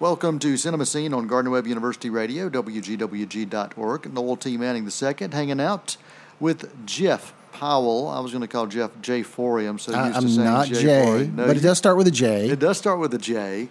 Welcome 0.00 0.38
to 0.40 0.54
Cinemascene 0.54 1.16
on 1.16 1.26
Gardner 1.28 1.50
Webb 1.50 1.66
University 1.66 2.10
Radio, 2.10 2.50
WGWG.org. 2.50 4.12
Noel 4.12 4.36
T. 4.36 4.56
Manning 4.56 4.84
II 4.90 5.28
hanging 5.30 5.60
out 5.60 5.96
with 6.40 6.84
Jeff 6.84 7.32
Powell. 7.52 8.08
I 8.08 8.18
was 8.20 8.32
going 8.32 8.42
to 8.42 8.48
call 8.48 8.66
Jeff 8.66 8.90
J. 9.00 9.22
Forey. 9.22 9.66
I'm 9.66 9.78
so 9.78 9.92
used 9.92 10.00
I, 10.00 10.10
to 10.10 10.16
I'm 10.16 10.28
saying 10.28 10.44
not 10.44 10.66
J. 10.66 10.82
Jay, 10.82 11.04
Forey. 11.04 11.26
No, 11.28 11.46
but 11.46 11.50
it 11.50 11.56
you- 11.56 11.62
does 11.62 11.78
start 11.78 11.96
with 11.96 12.08
a 12.08 12.10
J. 12.10 12.48
It 12.50 12.58
does 12.58 12.76
start 12.76 12.98
with 12.98 13.14
a 13.14 13.18
J, 13.18 13.68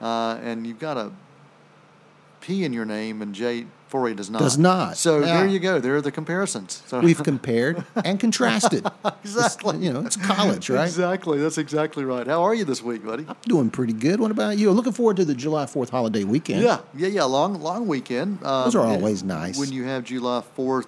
uh, 0.00 0.38
and 0.42 0.66
you've 0.66 0.78
got 0.78 0.96
a 0.96 1.10
P 2.44 2.64
in 2.64 2.74
your 2.74 2.84
name, 2.84 3.22
and 3.22 3.34
J. 3.34 3.66
Forey 3.88 4.14
does 4.14 4.28
not. 4.28 4.40
Does 4.40 4.58
not. 4.58 4.96
So 4.98 5.20
Yeah. 5.20 5.38
there 5.38 5.46
you 5.46 5.58
go. 5.58 5.80
There 5.80 5.96
are 5.96 6.02
the 6.02 6.10
comparisons. 6.10 6.82
So 6.86 7.00
We've 7.00 7.22
compared 7.22 7.84
and 8.04 8.20
contrasted. 8.20 8.86
exactly. 9.24 9.76
It's, 9.76 9.84
you 9.84 9.92
know, 9.92 10.00
it's 10.00 10.16
college, 10.16 10.68
right? 10.68 10.84
Exactly. 10.84 11.38
That's 11.38 11.58
exactly 11.58 12.04
right. 12.04 12.26
How 12.26 12.42
are 12.42 12.54
you 12.54 12.64
this 12.64 12.82
week, 12.82 13.04
buddy? 13.04 13.24
I'm 13.26 13.36
doing 13.46 13.70
pretty 13.70 13.92
good. 13.94 14.20
What 14.20 14.30
about 14.30 14.58
you? 14.58 14.70
Looking 14.72 14.92
forward 14.92 15.16
to 15.18 15.24
the 15.24 15.34
July 15.34 15.64
4th 15.64 15.90
holiday 15.90 16.24
weekend. 16.24 16.62
Yeah, 16.62 16.80
yeah, 16.94 17.08
yeah. 17.08 17.24
Long, 17.24 17.60
long 17.62 17.86
weekend. 17.86 18.44
Um, 18.44 18.64
Those 18.64 18.74
are 18.74 18.84
always 18.84 19.22
nice. 19.22 19.58
When 19.58 19.72
you 19.72 19.84
have 19.84 20.04
July 20.04 20.42
Fourth 20.54 20.86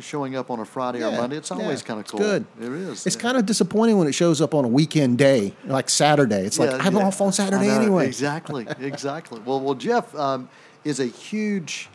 showing 0.00 0.36
up 0.36 0.50
on 0.50 0.60
a 0.60 0.64
Friday 0.64 1.02
or 1.02 1.10
Monday, 1.10 1.36
it's 1.36 1.50
yeah, 1.50 1.56
always 1.56 1.82
kind 1.82 1.98
of 1.98 2.04
it's 2.04 2.12
cool. 2.12 2.20
good. 2.20 2.46
It 2.60 2.72
is. 2.72 3.06
It's 3.06 3.16
kind 3.16 3.36
of 3.36 3.46
disappointing 3.46 3.98
when 3.98 4.06
it 4.06 4.12
shows 4.12 4.40
up 4.40 4.54
on 4.54 4.64
a 4.64 4.68
weekend 4.68 5.18
day, 5.18 5.54
like 5.64 5.90
Saturday. 5.90 6.46
It's 6.46 6.58
like, 6.58 6.84
I'm 6.86 6.96
yeah. 6.96 7.02
off 7.06 7.20
on 7.20 7.32
Saturday 7.32 7.68
anyway. 7.68 8.06
Exactly, 8.06 8.66
exactly. 8.78 9.40
well, 9.44 9.60
well, 9.60 9.74
Jeff 9.74 10.14
um, 10.14 10.48
is 10.88 10.98
a 11.00 11.06
huge. 11.06 11.88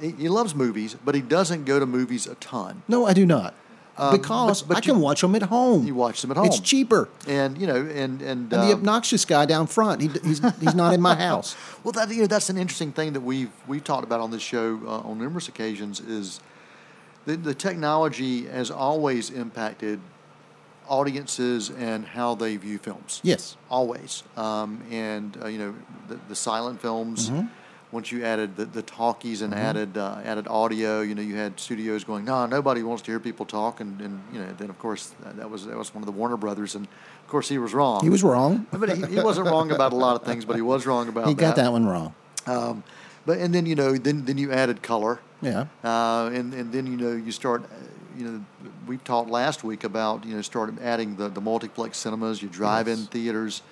He, 0.00 0.10
he 0.10 0.28
loves 0.28 0.54
movies, 0.54 0.94
but 1.04 1.14
he 1.14 1.22
doesn't 1.22 1.64
go 1.64 1.78
to 1.80 1.86
movies 1.86 2.26
a 2.26 2.34
ton. 2.36 2.82
No, 2.86 3.06
I 3.06 3.14
do 3.14 3.24
not. 3.24 3.54
Um, 3.96 4.12
because 4.16 4.62
but- 4.62 4.68
but 4.68 4.76
I 4.76 4.80
you- 4.86 4.92
can 4.94 5.00
watch 5.02 5.20
them 5.22 5.34
at 5.34 5.42
home. 5.42 5.86
You 5.86 5.94
watch 5.94 6.20
them 6.22 6.30
at 6.30 6.36
home. 6.36 6.46
It's 6.46 6.60
cheaper. 6.60 7.08
and 7.26 7.56
you 7.58 7.66
know, 7.66 7.76
and 7.76 8.20
and, 8.20 8.22
And 8.22 8.50
the 8.50 8.58
um, 8.60 8.70
obnoxious 8.72 9.24
guy 9.24 9.46
down 9.46 9.66
front, 9.66 10.00
he, 10.02 10.08
he's, 10.22 10.40
he's 10.60 10.74
not 10.74 10.92
in 10.94 11.00
my 11.00 11.14
house. 11.28 11.56
Well, 11.82 11.92
that 11.92 12.08
you 12.10 12.20
know, 12.22 12.26
that's 12.26 12.50
an 12.50 12.56
interesting 12.58 12.92
thing 12.92 13.12
that 13.14 13.20
we've 13.22 13.50
we've 13.66 13.84
talked 13.84 14.04
about 14.04 14.20
on 14.20 14.30
this 14.30 14.42
show 14.42 14.78
uh, 14.86 15.08
on 15.08 15.18
numerous 15.18 15.48
occasions. 15.48 16.00
Is 16.00 16.40
the 17.26 17.36
the 17.36 17.54
technology 17.54 18.46
has 18.46 18.70
always 18.70 19.30
impacted 19.30 20.00
audiences 20.88 21.70
and 21.70 22.04
how 22.06 22.34
they 22.34 22.56
view 22.56 22.78
films. 22.78 23.20
Yes. 23.22 23.56
always. 23.70 24.22
Um, 24.36 24.82
and 24.90 25.36
uh, 25.42 25.46
you 25.46 25.58
know, 25.58 25.74
the, 26.08 26.18
the 26.28 26.34
silent 26.36 26.80
films. 26.80 27.30
Mm-hmm. 27.30 27.46
Once 27.92 28.12
you 28.12 28.24
added 28.24 28.54
the, 28.56 28.64
the 28.66 28.82
talkies 28.82 29.42
and 29.42 29.52
added 29.52 29.96
uh, 29.98 30.18
added 30.24 30.46
audio, 30.46 31.00
you 31.00 31.14
know, 31.14 31.22
you 31.22 31.34
had 31.34 31.58
studios 31.58 32.04
going, 32.04 32.24
no, 32.24 32.46
nobody 32.46 32.84
wants 32.84 33.02
to 33.02 33.10
hear 33.10 33.18
people 33.18 33.44
talk, 33.44 33.80
and, 33.80 34.00
and 34.00 34.22
you 34.32 34.38
know, 34.38 34.46
then 34.58 34.70
of 34.70 34.78
course 34.78 35.12
that, 35.24 35.36
that 35.36 35.50
was 35.50 35.66
that 35.66 35.76
was 35.76 35.92
one 35.92 36.02
of 36.02 36.06
the 36.06 36.12
Warner 36.12 36.36
Brothers, 36.36 36.76
and 36.76 36.86
of 36.86 37.26
course 37.28 37.48
he 37.48 37.58
was 37.58 37.74
wrong. 37.74 38.04
He 38.04 38.08
was 38.10 38.22
wrong. 38.22 38.66
but 38.72 38.96
he, 38.96 39.02
he 39.06 39.18
wasn't 39.20 39.46
wrong 39.48 39.72
about 39.72 39.92
a 39.92 39.96
lot 39.96 40.14
of 40.14 40.22
things, 40.24 40.44
but 40.44 40.54
he 40.54 40.62
was 40.62 40.86
wrong 40.86 41.08
about 41.08 41.26
He 41.26 41.34
got 41.34 41.56
that 41.56 41.72
one 41.72 41.84
wrong. 41.84 42.14
um, 42.46 42.84
but 43.26 43.38
and 43.38 43.52
then 43.52 43.66
you 43.66 43.74
know, 43.74 43.96
then 43.96 44.24
then 44.24 44.38
you 44.38 44.52
added 44.52 44.82
color, 44.82 45.18
Yeah. 45.42 45.66
uh, 45.82 46.30
and 46.32 46.54
and 46.54 46.72
then 46.72 46.86
you 46.86 46.96
know 46.96 47.10
you 47.12 47.32
start, 47.32 47.64
you 48.16 48.24
know, 48.24 48.44
we 48.86 48.98
talked 48.98 49.28
last 49.30 49.64
week 49.64 49.82
about 49.82 50.24
you 50.24 50.36
know 50.36 50.42
start 50.42 50.72
adding 50.80 51.16
the 51.16 51.28
the 51.28 51.40
multiplex 51.40 51.98
cinemas, 51.98 52.40
your 52.40 52.52
drive-in 52.52 52.98
Yes. 53.00 53.08
theaters. 53.08 53.62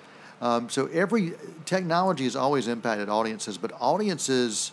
Um, 0.41 0.69
so 0.69 0.87
every 0.87 1.33
technology 1.65 2.23
has 2.23 2.35
always 2.35 2.67
impacted 2.67 3.09
audiences, 3.09 3.57
but 3.57 3.71
audiences 3.79 4.71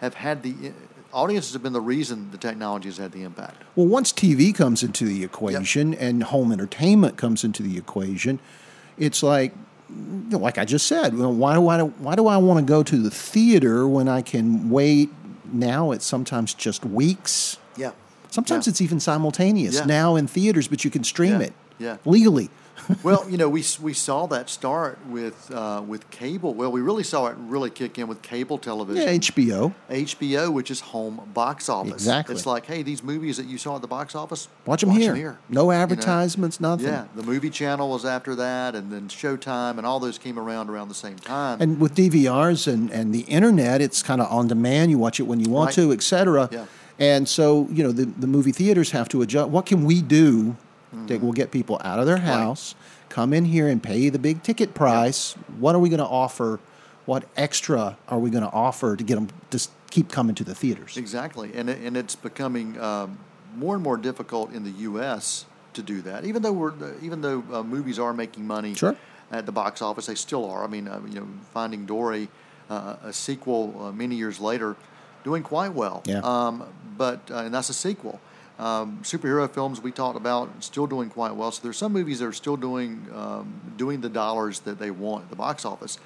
have 0.00 0.14
had 0.14 0.42
the 0.42 0.72
audiences 1.12 1.52
have 1.52 1.62
been 1.62 1.72
the 1.72 1.80
reason 1.80 2.30
the 2.32 2.38
technology 2.38 2.88
has 2.88 2.96
had 2.96 3.12
the 3.12 3.22
impact. 3.22 3.62
Well, 3.76 3.86
once 3.86 4.12
TV 4.12 4.54
comes 4.54 4.82
into 4.82 5.04
the 5.04 5.22
equation 5.22 5.94
and 5.94 6.24
home 6.24 6.50
entertainment 6.50 7.16
comes 7.16 7.44
into 7.44 7.62
the 7.62 7.76
equation, 7.78 8.40
it's 8.98 9.22
like, 9.22 9.52
you 9.88 10.24
know, 10.30 10.38
like 10.38 10.58
I 10.58 10.64
just 10.64 10.86
said, 10.86 11.16
well, 11.16 11.32
why 11.32 11.54
do 11.54 11.68
I 11.68 11.80
why 11.82 12.14
do 12.16 12.26
I 12.26 12.38
want 12.38 12.58
to 12.60 12.64
go 12.64 12.82
to 12.82 12.96
the 12.96 13.10
theater 13.10 13.86
when 13.86 14.08
I 14.08 14.22
can 14.22 14.68
wait? 14.70 15.10
Now 15.52 15.92
it's 15.92 16.06
sometimes 16.06 16.54
just 16.54 16.84
weeks. 16.84 17.58
Yeah. 17.76 17.92
Sometimes 18.30 18.66
Yeah. 18.66 18.70
it's 18.70 18.80
even 18.80 18.98
simultaneous 19.00 19.74
Yeah. 19.76 19.84
now 19.84 20.16
in 20.16 20.26
theaters, 20.26 20.66
but 20.66 20.82
you 20.84 20.90
can 20.90 21.04
stream 21.04 21.40
Yeah. 21.40 21.46
it 21.46 21.52
Yeah. 21.78 21.96
legally. 22.06 22.48
well, 23.02 23.28
you 23.28 23.36
know, 23.36 23.48
we 23.48 23.64
we 23.80 23.92
saw 23.92 24.26
that 24.26 24.48
start 24.50 24.98
with 25.06 25.50
uh, 25.52 25.82
with 25.86 26.08
cable. 26.10 26.54
Well, 26.54 26.72
we 26.72 26.80
really 26.80 27.02
saw 27.02 27.26
it 27.26 27.36
really 27.38 27.70
kick 27.70 27.98
in 27.98 28.08
with 28.08 28.22
cable 28.22 28.58
television. 28.58 29.02
Yeah, 29.06 29.14
HBO. 29.18 29.74
HBO, 29.90 30.52
which 30.52 30.70
is 30.70 30.80
home 30.80 31.20
box 31.34 31.68
office. 31.68 31.92
Exactly. 31.92 32.34
It's 32.34 32.46
like, 32.46 32.66
hey, 32.66 32.82
these 32.82 33.02
movies 33.02 33.36
that 33.36 33.46
you 33.46 33.58
saw 33.58 33.76
at 33.76 33.82
the 33.82 33.88
box 33.88 34.14
office, 34.14 34.48
Watch 34.66 34.80
them 34.80 34.90
watch 34.90 35.00
here. 35.00 35.10
'em 35.12 35.16
here. 35.16 35.38
No 35.48 35.62
You 35.62 35.66
know? 35.76 35.82
advertisements, 35.82 36.60
nothing. 36.60 36.86
Yeah, 36.86 37.04
the 37.14 37.22
movie 37.22 37.50
channel 37.50 37.90
was 37.90 38.04
after 38.04 38.34
that, 38.36 38.74
and 38.74 38.90
then 38.92 39.08
Showtime, 39.08 39.78
and 39.78 39.86
all 39.86 40.00
those 40.00 40.18
came 40.18 40.38
around 40.38 40.70
around 40.70 40.88
the 40.88 40.94
same 40.94 41.16
time. 41.16 41.60
And 41.60 41.78
with 41.80 41.94
DVRs 41.94 42.66
and, 42.72 42.90
and 42.90 43.14
the 43.14 43.20
internet, 43.22 43.80
it's 43.80 44.02
kind 44.02 44.20
of 44.20 44.30
on 44.30 44.48
demand. 44.48 44.90
You 44.90 44.98
watch 44.98 45.20
it 45.20 45.24
when 45.24 45.40
you 45.40 45.50
want 45.50 45.68
Right. 45.68 45.74
to, 45.86 45.92
et 45.92 46.02
cetera. 46.02 46.48
Yeah. 46.50 46.64
And 46.98 47.28
so, 47.28 47.68
you 47.70 47.82
know, 47.82 47.90
the, 47.92 48.04
the 48.04 48.26
movie 48.26 48.52
theaters 48.52 48.90
have 48.92 49.08
to 49.10 49.22
adjust. 49.22 49.48
What 49.50 49.66
can 49.66 49.84
we 49.84 50.02
do 50.02 50.56
Mm-hmm. 50.92 51.06
that 51.06 51.22
will 51.22 51.32
get 51.32 51.50
people 51.50 51.80
out 51.82 51.98
of 51.98 52.04
their 52.06 52.18
house, 52.18 52.74
come 53.08 53.32
in 53.32 53.46
here 53.46 53.66
and 53.66 53.82
pay 53.82 54.10
the 54.10 54.18
big 54.18 54.42
ticket 54.42 54.74
price? 54.74 55.32
What 55.58 55.74
are 55.74 55.78
we 55.78 55.88
going 55.88 56.00
to 56.00 56.06
offer? 56.06 56.60
What 57.06 57.24
extra 57.34 57.96
are 58.08 58.18
we 58.18 58.28
going 58.28 58.44
to 58.44 58.50
offer 58.50 58.94
to 58.94 59.02
get 59.02 59.14
them 59.14 59.28
to 59.50 59.68
keep 59.90 60.10
coming 60.10 60.34
to 60.34 60.44
the 60.44 60.54
theaters? 60.54 60.98
Exactly, 60.98 61.50
and 61.54 61.70
it, 61.70 61.78
and 61.80 61.96
it's 61.96 62.14
becoming 62.14 62.78
um, 62.78 63.18
more 63.56 63.74
and 63.74 63.82
more 63.82 63.96
difficult 63.96 64.52
in 64.52 64.64
the 64.64 64.70
U.S. 64.70 65.46
to 65.72 65.82
do 65.82 66.02
that. 66.02 66.26
Even 66.26 66.42
though 66.42 66.52
we're 66.52 66.74
even 67.00 67.22
though 67.22 67.42
uh, 67.50 67.62
movies 67.62 67.98
are 67.98 68.12
making 68.12 68.46
money 68.46 68.74
Sure. 68.74 68.94
at 69.30 69.46
the 69.46 69.52
box 69.52 69.80
office, 69.80 70.06
they 70.06 70.14
still 70.14 70.44
are. 70.50 70.62
I 70.62 70.66
mean, 70.66 70.88
uh, 70.88 71.00
you 71.08 71.20
know, 71.20 71.28
Finding 71.54 71.86
Dory, 71.86 72.28
uh, 72.68 72.96
a 73.02 73.12
sequel 73.14 73.74
uh, 73.86 73.92
many 73.92 74.14
years 74.16 74.38
later, 74.40 74.76
doing 75.24 75.42
quite 75.42 75.72
well. 75.72 76.02
Yeah. 76.04 76.20
Um, 76.22 76.64
but 76.98 77.30
uh, 77.30 77.36
and 77.38 77.54
that's 77.54 77.70
a 77.70 77.74
sequel. 77.74 78.20
Um, 78.58 79.00
superhero 79.02 79.50
films 79.50 79.80
we 79.80 79.92
talked 79.92 80.16
about 80.16 80.62
still 80.62 80.86
doing 80.86 81.08
quite 81.10 81.34
well. 81.34 81.50
So 81.50 81.62
there's 81.62 81.78
some 81.78 81.92
movies 81.92 82.18
that 82.20 82.26
are 82.26 82.32
still 82.32 82.56
doing 82.56 83.06
um, 83.14 83.74
doing 83.76 84.00
the 84.00 84.08
dollars 84.08 84.60
that 84.60 84.78
they 84.78 84.90
want 84.90 85.24
at 85.24 85.30
the 85.30 85.36
box 85.36 85.64
office. 85.64 85.98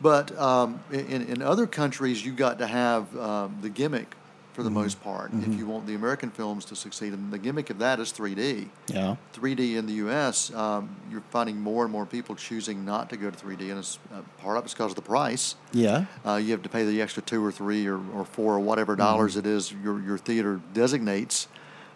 But 0.00 0.36
um, 0.38 0.80
in, 0.92 1.22
in 1.22 1.42
other 1.42 1.66
countries, 1.66 2.24
you 2.24 2.32
got 2.32 2.58
to 2.58 2.66
have 2.66 3.16
um, 3.16 3.58
the 3.62 3.70
gimmick 3.70 4.14
for 4.56 4.62
the 4.62 4.70
most 4.70 5.02
part 5.02 5.30
if 5.34 5.54
you 5.58 5.66
want 5.66 5.86
the 5.86 5.94
American 5.94 6.30
films 6.30 6.64
to 6.64 6.74
succeed. 6.74 7.12
And 7.12 7.30
the 7.30 7.36
gimmick 7.36 7.68
of 7.68 7.78
that 7.80 8.00
is 8.00 8.10
3D. 8.10 8.68
Yeah. 8.86 9.16
3D 9.34 9.76
in 9.76 9.84
the 9.84 9.92
U.S., 9.94 10.50
um, 10.54 10.96
you're 11.10 11.22
finding 11.28 11.60
more 11.60 11.84
and 11.84 11.92
more 11.92 12.06
people 12.06 12.34
choosing 12.34 12.82
not 12.82 13.10
to 13.10 13.18
go 13.18 13.30
to 13.30 13.36
3D, 13.36 13.68
and 13.68 13.78
it's, 13.78 13.98
uh, 14.14 14.22
part 14.38 14.56
of 14.56 14.64
it's 14.64 14.72
because 14.72 14.92
of 14.92 14.96
the 14.96 15.02
price. 15.02 15.56
Yeah. 15.74 16.06
Uh, 16.24 16.36
you 16.36 16.52
have 16.52 16.62
to 16.62 16.70
pay 16.70 16.84
the 16.84 17.02
extra 17.02 17.22
two 17.22 17.44
or 17.44 17.52
three 17.52 17.86
or, 17.86 18.00
or 18.14 18.24
four 18.24 18.54
or 18.54 18.60
whatever 18.60 18.96
dollars 18.96 19.36
it 19.36 19.44
is 19.44 19.72
your, 19.72 20.00
your 20.00 20.16
theater 20.16 20.58
designates 20.72 21.48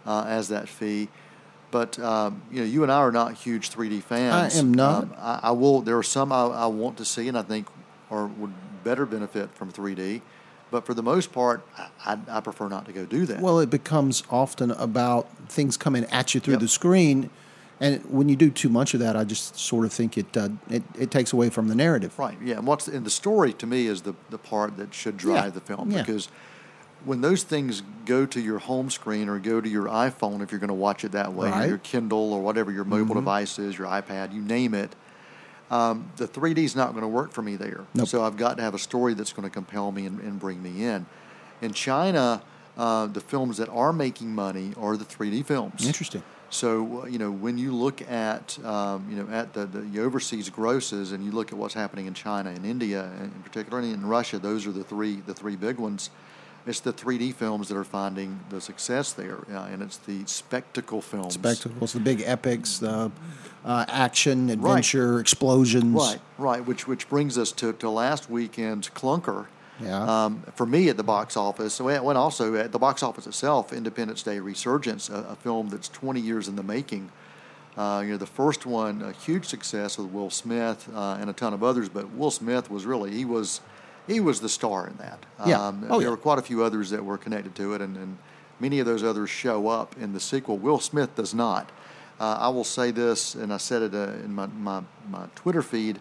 uh, 0.06 0.24
as 0.26 0.48
that 0.48 0.68
fee. 0.68 1.08
But 1.70 1.98
um, 1.98 2.42
you 2.50 2.60
know, 2.60 2.66
you 2.66 2.82
and 2.82 2.90
I 2.90 2.96
are 2.96 3.12
not 3.12 3.34
huge 3.34 3.70
3D 3.70 4.02
fans. 4.02 4.56
I 4.56 4.58
am 4.58 4.74
not. 4.74 5.04
Um, 5.04 5.14
I, 5.18 5.40
I 5.44 5.50
will. 5.52 5.82
There 5.82 5.96
are 5.96 6.02
some 6.02 6.32
I, 6.32 6.46
I 6.46 6.66
want 6.66 6.96
to 6.98 7.04
see, 7.04 7.28
and 7.28 7.38
I 7.38 7.42
think 7.42 7.68
or 8.08 8.26
would 8.26 8.52
better 8.82 9.06
benefit 9.06 9.54
from 9.54 9.70
3D. 9.72 10.20
But 10.70 10.86
for 10.86 10.94
the 10.94 11.02
most 11.02 11.32
part, 11.32 11.66
I, 12.04 12.16
I, 12.28 12.40
prefer 12.40 12.68
not 12.68 12.86
to 12.86 12.92
go 12.92 13.04
do 13.04 13.26
that. 13.26 13.40
Well, 13.40 13.58
it 13.58 13.70
becomes 13.70 14.22
often 14.30 14.70
about 14.70 15.28
things 15.48 15.76
coming 15.76 16.04
at 16.04 16.32
you 16.32 16.40
through 16.40 16.54
Yep. 16.54 16.60
the 16.60 16.68
screen, 16.68 17.30
and 17.80 18.04
when 18.04 18.28
you 18.28 18.36
do 18.36 18.50
too 18.50 18.68
much 18.68 18.94
of 18.94 19.00
that, 19.00 19.16
I 19.16 19.24
just 19.24 19.56
sort 19.58 19.84
of 19.84 19.92
think 19.92 20.16
it 20.16 20.36
uh, 20.36 20.50
it, 20.68 20.82
it 20.98 21.10
takes 21.10 21.32
away 21.32 21.50
from 21.50 21.68
the 21.68 21.74
narrative. 21.74 22.16
Right. 22.18 22.38
Yeah. 22.42 22.58
And 22.58 22.66
what's 22.66 22.86
in 22.88 23.02
the 23.04 23.10
story 23.10 23.52
to 23.54 23.66
me 23.66 23.86
is 23.86 24.02
the 24.02 24.14
the 24.30 24.38
part 24.38 24.76
that 24.76 24.94
should 24.94 25.16
drive 25.16 25.44
Yeah, 25.44 25.50
the 25.50 25.60
film 25.60 25.90
yeah. 25.90 26.02
because 26.02 26.28
when 27.04 27.20
those 27.20 27.42
things 27.42 27.82
go 28.04 28.26
to 28.26 28.40
your 28.40 28.58
home 28.58 28.90
screen 28.90 29.28
or 29.28 29.38
go 29.38 29.60
to 29.60 29.68
your 29.68 29.86
iPhone, 29.86 30.42
if 30.42 30.50
you're 30.52 30.60
going 30.60 30.68
to 30.68 30.74
watch 30.74 31.04
it 31.04 31.12
that 31.12 31.32
way, 31.32 31.48
or 31.48 31.52
Right. 31.52 31.68
your 31.68 31.78
Kindle 31.78 32.32
or 32.32 32.40
whatever 32.42 32.70
your 32.70 32.84
mobile 32.84 33.14
Mm-hmm. 33.14 33.20
device 33.24 33.58
is, 33.58 33.78
your 33.78 33.86
iPad, 33.86 34.32
you 34.34 34.40
name 34.42 34.74
it. 34.74 34.94
Um, 35.70 36.10
the 36.16 36.26
3D 36.26 36.58
is 36.58 36.74
not 36.74 36.90
going 36.90 37.02
to 37.02 37.08
work 37.08 37.32
for 37.32 37.42
me 37.42 37.56
there. 37.56 37.84
Nope. 37.94 38.08
So 38.08 38.24
I've 38.24 38.36
got 38.36 38.56
to 38.56 38.62
have 38.62 38.74
a 38.74 38.78
story 38.78 39.14
that's 39.14 39.32
going 39.32 39.48
to 39.48 39.52
compel 39.52 39.92
me 39.92 40.04
and, 40.06 40.20
and 40.20 40.38
bring 40.40 40.62
me 40.62 40.84
in. 40.84 41.06
In 41.62 41.72
China, 41.72 42.42
uh, 42.76 43.06
the 43.06 43.20
films 43.20 43.56
that 43.58 43.68
are 43.68 43.92
making 43.92 44.34
money 44.34 44.72
are 44.76 44.96
the 44.96 45.04
3D 45.04 45.44
films. 45.46 45.86
Interesting. 45.86 46.22
So 46.52 47.02
uh, 47.02 47.06
you 47.06 47.18
know 47.20 47.30
when 47.30 47.56
you 47.58 47.72
look 47.72 48.02
at 48.10 48.58
um, 48.64 49.06
you 49.08 49.14
know 49.14 49.28
at 49.32 49.52
the, 49.52 49.66
the 49.66 50.00
overseas 50.00 50.50
grosses 50.50 51.12
and 51.12 51.24
you 51.24 51.30
look 51.30 51.52
at 51.52 51.58
what's 51.58 51.74
happening 51.74 52.06
in 52.06 52.14
China 52.14 52.50
and 52.50 52.66
India 52.66 53.04
in 53.04 53.08
particular 53.10 53.34
and 53.34 53.44
particularly 53.44 53.90
in 53.92 54.04
Russia, 54.04 54.40
those 54.40 54.66
are 54.66 54.72
the 54.72 54.82
three 54.82 55.20
the 55.26 55.34
three 55.34 55.54
big 55.54 55.78
ones. 55.78 56.10
It's 56.70 56.78
the 56.78 56.92
3D 56.92 57.34
films 57.34 57.68
that 57.68 57.76
are 57.76 57.82
finding 57.82 58.38
the 58.48 58.60
success 58.60 59.12
there, 59.12 59.38
uh, 59.52 59.64
and 59.72 59.82
it's 59.82 59.96
the 59.96 60.24
spectacle 60.26 61.02
films. 61.02 61.34
Spectacles, 61.34 61.92
the 61.92 61.98
big 61.98 62.22
epics, 62.24 62.78
the 62.78 63.10
uh, 63.64 63.84
action, 63.88 64.48
adventure, 64.50 65.18
explosions. 65.18 65.92
Right, 65.92 66.20
right. 66.38 66.64
Which 66.64 66.86
which 66.86 67.08
brings 67.08 67.36
us 67.36 67.50
to, 67.52 67.72
to 67.72 67.90
last 67.90 68.30
weekend's 68.30 68.88
clunker. 68.88 69.48
Yeah. 69.82 70.24
Um, 70.24 70.44
for 70.54 70.64
me 70.64 70.88
at 70.88 70.96
the 70.96 71.02
box 71.02 71.36
office, 71.36 71.74
so 71.74 71.88
and 71.88 72.16
also 72.16 72.54
at 72.54 72.70
the 72.70 72.78
box 72.78 73.02
office 73.02 73.26
itself, 73.26 73.72
Independence 73.72 74.22
Day 74.22 74.38
Resurgence, 74.38 75.10
a, 75.10 75.26
a 75.30 75.36
film 75.36 75.70
that's 75.70 75.88
20 75.88 76.20
years 76.20 76.46
in 76.46 76.54
the 76.54 76.62
making, 76.62 77.10
Uh, 77.76 78.02
you 78.04 78.12
know, 78.12 78.16
the 78.16 78.26
first 78.26 78.64
one, 78.64 79.02
a 79.02 79.10
huge 79.10 79.46
success 79.46 79.98
with 79.98 80.08
Will 80.12 80.30
Smith 80.30 80.88
uh, 80.94 81.18
and 81.20 81.30
a 81.30 81.32
ton 81.32 81.52
of 81.52 81.64
others, 81.64 81.88
but 81.88 82.04
Will 82.14 82.30
Smith 82.30 82.70
was 82.70 82.84
really 82.84 83.10
he 83.10 83.24
was 83.24 83.60
he 84.06 84.20
was 84.20 84.40
the 84.40 84.48
star 84.48 84.86
in 84.88 84.96
that. 84.96 85.24
Yeah. 85.46 85.60
Um, 85.66 85.84
Oh, 85.88 85.98
there 85.98 86.06
yeah. 86.08 86.10
were 86.10 86.16
quite 86.16 86.38
a 86.38 86.42
few 86.42 86.62
others 86.62 86.90
that 86.90 87.04
were 87.04 87.18
connected 87.18 87.54
to 87.56 87.74
it, 87.74 87.80
and, 87.80 87.96
and 87.96 88.18
many 88.58 88.78
of 88.80 88.86
those 88.86 89.02
others 89.02 89.30
show 89.30 89.68
up 89.68 89.96
in 90.00 90.12
the 90.12 90.20
sequel. 90.20 90.58
Will 90.58 90.80
Smith 90.80 91.14
does 91.16 91.34
not. 91.34 91.70
Uh, 92.18 92.36
I 92.40 92.48
will 92.48 92.64
say 92.64 92.90
this, 92.90 93.34
and 93.34 93.52
I 93.52 93.56
said 93.56 93.82
it 93.82 93.94
uh, 93.94 94.12
in 94.24 94.34
my, 94.34 94.46
my, 94.46 94.82
my 95.08 95.26
Twitter 95.34 95.62
feed. 95.62 95.98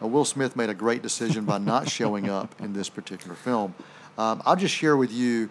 Uh, 0.00 0.06
Will 0.06 0.24
Smith 0.24 0.56
made 0.56 0.70
a 0.70 0.74
great 0.74 1.02
decision 1.02 1.44
by 1.44 1.58
not 1.58 1.88
showing 1.98 2.30
up 2.30 2.54
in 2.60 2.72
this 2.72 2.88
particular 2.88 3.34
film. 3.34 3.74
Um, 4.16 4.42
I'll 4.46 4.56
just 4.56 4.74
share 4.74 4.96
with 4.96 5.12
you 5.12 5.50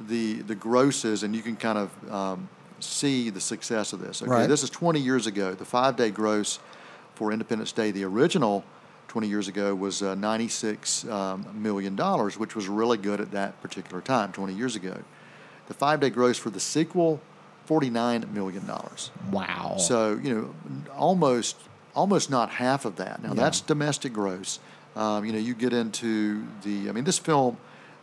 the 0.00 0.34
the 0.42 0.54
grosses, 0.54 1.22
and 1.24 1.34
you 1.34 1.42
can 1.42 1.56
kind 1.56 1.76
of 1.78 2.12
um, 2.12 2.48
see 2.80 3.30
the 3.30 3.40
success 3.40 3.92
of 3.92 4.00
this. 4.00 4.22
Okay, 4.22 4.30
Right. 4.30 4.48
this 4.48 4.62
is 4.62 4.70
20 4.70 5.00
years 5.00 5.26
ago. 5.26 5.54
The 5.54 5.64
five 5.64 5.96
day 5.96 6.10
gross 6.10 6.60
for 7.14 7.32
Independence 7.32 7.72
Day, 7.72 7.90
the 7.90 8.04
original 8.04 8.64
20 9.08 9.26
years 9.26 9.48
ago, 9.48 9.74
was 9.74 10.02
uh, 10.02 10.14
96 10.14 11.06
um, 11.08 11.46
million 11.54 11.96
dollars, 11.96 12.38
which 12.38 12.54
was 12.54 12.68
really 12.68 12.98
good 12.98 13.20
at 13.20 13.30
that 13.32 13.60
particular 13.62 14.00
time, 14.02 14.32
20 14.32 14.52
years 14.54 14.76
ago. 14.76 15.02
The 15.66 15.74
five 15.74 16.00
day 16.00 16.10
gross 16.10 16.38
for 16.38 16.50
the 16.50 16.60
sequel, 16.60 17.20
49 17.66 18.28
million 18.32 18.66
dollars. 18.66 19.10
Wow. 19.30 19.76
So 19.78 20.18
you 20.22 20.34
know, 20.34 20.54
almost 20.96 21.56
almost 21.94 22.30
not 22.30 22.50
half 22.50 22.84
of 22.84 22.96
that. 22.96 23.22
Now 23.22 23.30
Yeah. 23.30 23.34
that's 23.34 23.60
domestic 23.60 24.12
gross. 24.12 24.60
Um, 24.94 25.24
you 25.24 25.32
know, 25.32 25.38
you 25.38 25.54
get 25.54 25.72
into 25.72 26.44
the. 26.62 26.88
I 26.88 26.92
mean, 26.92 27.04
this 27.04 27.18
film, 27.18 27.56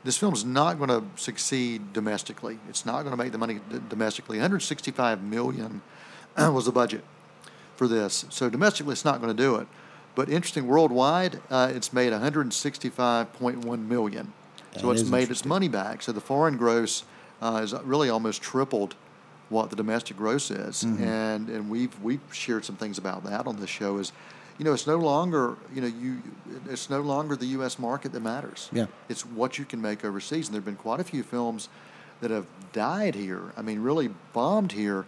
this 0.04 0.18
film 0.18 0.34
is 0.34 0.46
not 0.46 0.78
going 0.78 0.90
to 0.90 1.04
succeed 1.22 1.94
domestically. 1.94 2.57
It's 2.69 2.86
not 2.86 3.02
going 3.04 3.12
to 3.12 3.18
make 3.18 3.31
the 3.31 3.38
money 3.38 3.60
d- 3.69 3.80
domestically. 3.90 4.38
165 4.38 5.22
million 5.24 5.81
was 6.38 6.66
the 6.66 6.72
budget 6.72 7.04
for 7.75 7.88
this. 7.88 8.25
So 8.30 8.50
domestically, 8.50 8.94
it's 8.94 9.06
not 9.06 9.22
going 9.22 9.36
to 9.36 9.44
do 9.44 9.56
it. 9.57 9.68
But 10.16 10.30
interesting, 10.30 10.66
worldwide, 10.68 11.42
uh, 11.52 11.72
it's 11.76 11.92
made 11.92 12.14
165.1 12.14 13.88
million. 13.88 14.34
So 14.80 14.92
it's 14.92 15.04
made 15.04 15.32
its 15.32 15.46
money 15.46 15.68
back. 15.70 16.02
So 16.02 16.12
the 16.12 16.20
foreign 16.22 16.58
gross 16.58 17.04
uh, 17.42 17.62
is 17.64 17.74
really 17.84 18.10
almost 18.10 18.42
tripled 18.42 18.96
what 19.50 19.70
the 19.70 19.76
domestic 19.76 20.18
gross 20.18 20.52
is, 20.52 20.84
Mm-hmm. 20.84 21.04
and 21.04 21.50
and 21.50 21.70
we've 21.70 21.98
we've 22.02 22.20
shared 22.32 22.66
some 22.66 22.76
things 22.76 22.98
about 22.98 23.24
that 23.26 23.46
on 23.48 23.58
this 23.58 23.70
show. 23.70 23.98
Is 24.00 24.12
you 24.58 24.66
know 24.66 24.74
it's 24.74 24.88
no 24.88 24.98
longer 24.98 25.56
you 25.74 25.82
know 25.82 25.88
you 25.88 26.18
it's 26.68 26.90
no 26.90 27.00
longer 27.02 27.36
the 27.36 27.46
U.S. 27.58 27.78
market 27.80 28.12
that 28.14 28.22
matters. 28.22 28.70
Yeah. 28.74 28.88
it's 29.08 29.26
what 29.26 29.58
you 29.60 29.66
can 29.66 29.82
make 29.82 30.04
overseas, 30.04 30.48
and 30.48 30.54
there've 30.56 30.66
been 30.66 30.76
quite 30.76 31.00
a 31.00 31.04
few 31.06 31.24
films 31.24 31.70
that 32.22 32.32
have 32.32 32.48
died 32.74 33.16
here. 33.16 33.54
I 33.56 33.62
mean, 33.62 33.80
really 33.82 34.10
bombed 34.34 34.72
here. 34.72 35.06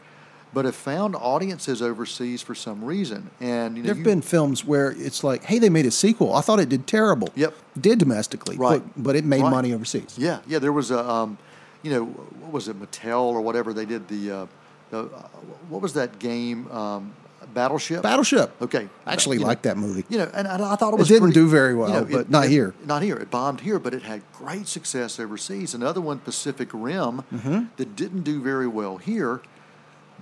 But 0.58 0.66
have 0.66 0.76
found 0.76 1.16
audiences 1.16 1.84
overseas 1.84 2.42
for 2.42 2.56
some 2.56 2.84
reason, 2.84 3.30
and 3.40 3.78
you 3.78 3.84
know, 3.84 3.88
There 3.88 3.94
have 3.96 4.04
been 4.04 4.24
films 4.24 4.66
where 4.66 4.90
it's 4.98 5.24
like, 5.24 5.44
hey, 5.44 5.60
they 5.60 5.70
made 5.70 5.86
a 5.86 5.92
sequel. 5.92 6.34
I 6.34 6.42
thought 6.42 6.60
it 6.60 6.68
did 6.68 6.88
terrible. 6.88 7.30
Yep. 7.36 7.54
Did 7.80 8.00
domestically, 8.00 8.58
Right. 8.58 8.82
but, 8.96 9.04
but 9.04 9.16
it 9.16 9.24
made 9.24 9.44
Right. 9.44 9.52
money 9.52 9.72
overseas. 9.72 10.16
Yeah, 10.18 10.40
yeah. 10.48 10.58
There 10.58 10.72
was 10.74 10.90
a, 10.90 11.08
um, 11.08 11.38
you 11.84 11.92
know, 11.92 12.06
what 12.06 12.52
was 12.52 12.68
it, 12.70 12.76
Mattel 12.82 13.22
or 13.22 13.42
whatever? 13.42 13.72
They 13.72 13.86
did 13.86 14.08
the, 14.08 14.32
uh, 14.32 14.46
the 14.90 15.00
uh, 15.02 15.28
what 15.70 15.84
was 15.84 15.94
that 15.94 16.18
game? 16.18 16.72
Um, 16.72 17.14
Battleship. 17.54 18.02
Battleship. 18.02 18.50
Okay. 18.60 18.90
I 19.06 19.14
actually 19.14 19.36
You 19.38 19.42
know, 19.44 19.48
like 19.50 19.62
that 19.62 19.78
movie. 19.78 20.06
You 20.10 20.18
know, 20.18 20.32
and 20.34 20.48
I, 20.48 20.56
I 20.74 20.76
thought 20.76 20.94
it 20.94 20.96
It 20.96 21.00
was. 21.00 21.08
didn't 21.08 21.22
pretty- 21.34 21.34
do 21.40 21.48
very 21.50 21.76
well, 21.76 21.90
you 21.90 21.94
know, 21.98 22.06
but 22.18 22.32
not 22.32 22.48
here. 22.48 22.74
Not 22.84 23.04
here. 23.04 23.16
It 23.18 23.30
bombed 23.30 23.62
here, 23.62 23.78
but 23.78 23.94
it 23.94 24.02
had 24.02 24.24
great 24.34 24.68
success 24.68 25.20
overseas. 25.20 25.76
Another 25.76 26.02
one, 26.02 26.18
Pacific 26.18 26.70
Rim, 26.74 27.22
Mm-hmm. 27.32 27.66
that 27.78 27.96
didn't 27.96 28.24
do 28.24 28.42
very 28.42 28.68
well 28.68 28.98
here, 28.98 29.42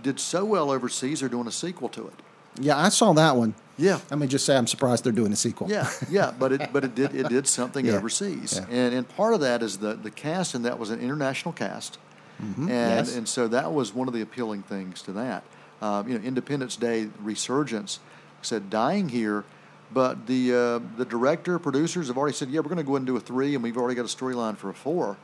did 0.01 0.19
so 0.19 0.45
well 0.45 0.71
overseas. 0.71 1.19
They're 1.19 1.29
doing 1.29 1.47
a 1.47 1.51
sequel 1.51 1.89
to 1.89 2.07
it. 2.07 2.13
Yeah, 2.59 2.77
I 2.77 2.89
saw 2.89 3.13
that 3.13 3.35
one. 3.35 3.53
Yeah. 3.77 3.99
Let 4.09 4.19
me 4.19 4.27
just 4.27 4.45
say 4.45 4.55
I'm 4.55 4.67
surprised 4.67 5.03
they're 5.03 5.11
doing 5.11 5.33
a 5.33 5.35
sequel. 5.35 5.69
Yeah, 5.69 5.89
yeah, 6.09 6.31
but 6.37 6.53
it 6.53 6.71
but 6.71 6.85
it 6.85 6.95
did 6.95 7.13
it 7.13 7.27
did 7.27 7.47
something 7.59 7.85
Yeah, 7.85 7.93
overseas, 7.93 8.57
yeah. 8.61 8.73
and 8.73 8.93
and 8.93 9.09
part 9.09 9.33
of 9.33 9.41
that 9.41 9.61
is 9.61 9.79
the 9.79 9.95
the 9.95 10.11
cast, 10.11 10.55
and 10.55 10.63
that 10.63 10.79
was 10.79 10.89
an 10.89 11.01
international 11.01 11.51
cast, 11.53 11.97
and 12.39 12.69
yes. 12.69 13.15
and 13.15 13.27
so 13.27 13.49
that 13.49 13.73
was 13.73 13.93
one 13.93 14.07
of 14.07 14.13
the 14.13 14.21
appealing 14.21 14.63
things 14.63 15.01
to 15.03 15.11
that. 15.13 15.43
Um, 15.81 16.07
you 16.07 16.17
know, 16.17 16.23
Independence 16.23 16.77
Day 16.77 17.09
resurgence 17.19 17.99
said 18.41 18.69
dying 18.69 19.09
here, 19.09 19.43
but 19.91 20.25
the 20.27 20.53
uh, 20.53 20.79
the 20.97 21.03
director 21.05 21.59
producers 21.59 22.07
have 22.07 22.17
already 22.17 22.35
said 22.35 22.49
yeah 22.49 22.61
we're 22.61 22.69
going 22.69 22.77
to 22.77 22.83
go 22.83 22.91
ahead 22.91 23.01
and 23.01 23.07
do 23.07 23.17
a 23.17 23.19
three, 23.19 23.55
and 23.55 23.63
we've 23.63 23.75
already 23.77 23.95
got 23.95 24.05
a 24.05 24.15
storyline 24.15 24.55
for 24.55 24.69
a 24.69 24.73
four. 24.73 25.17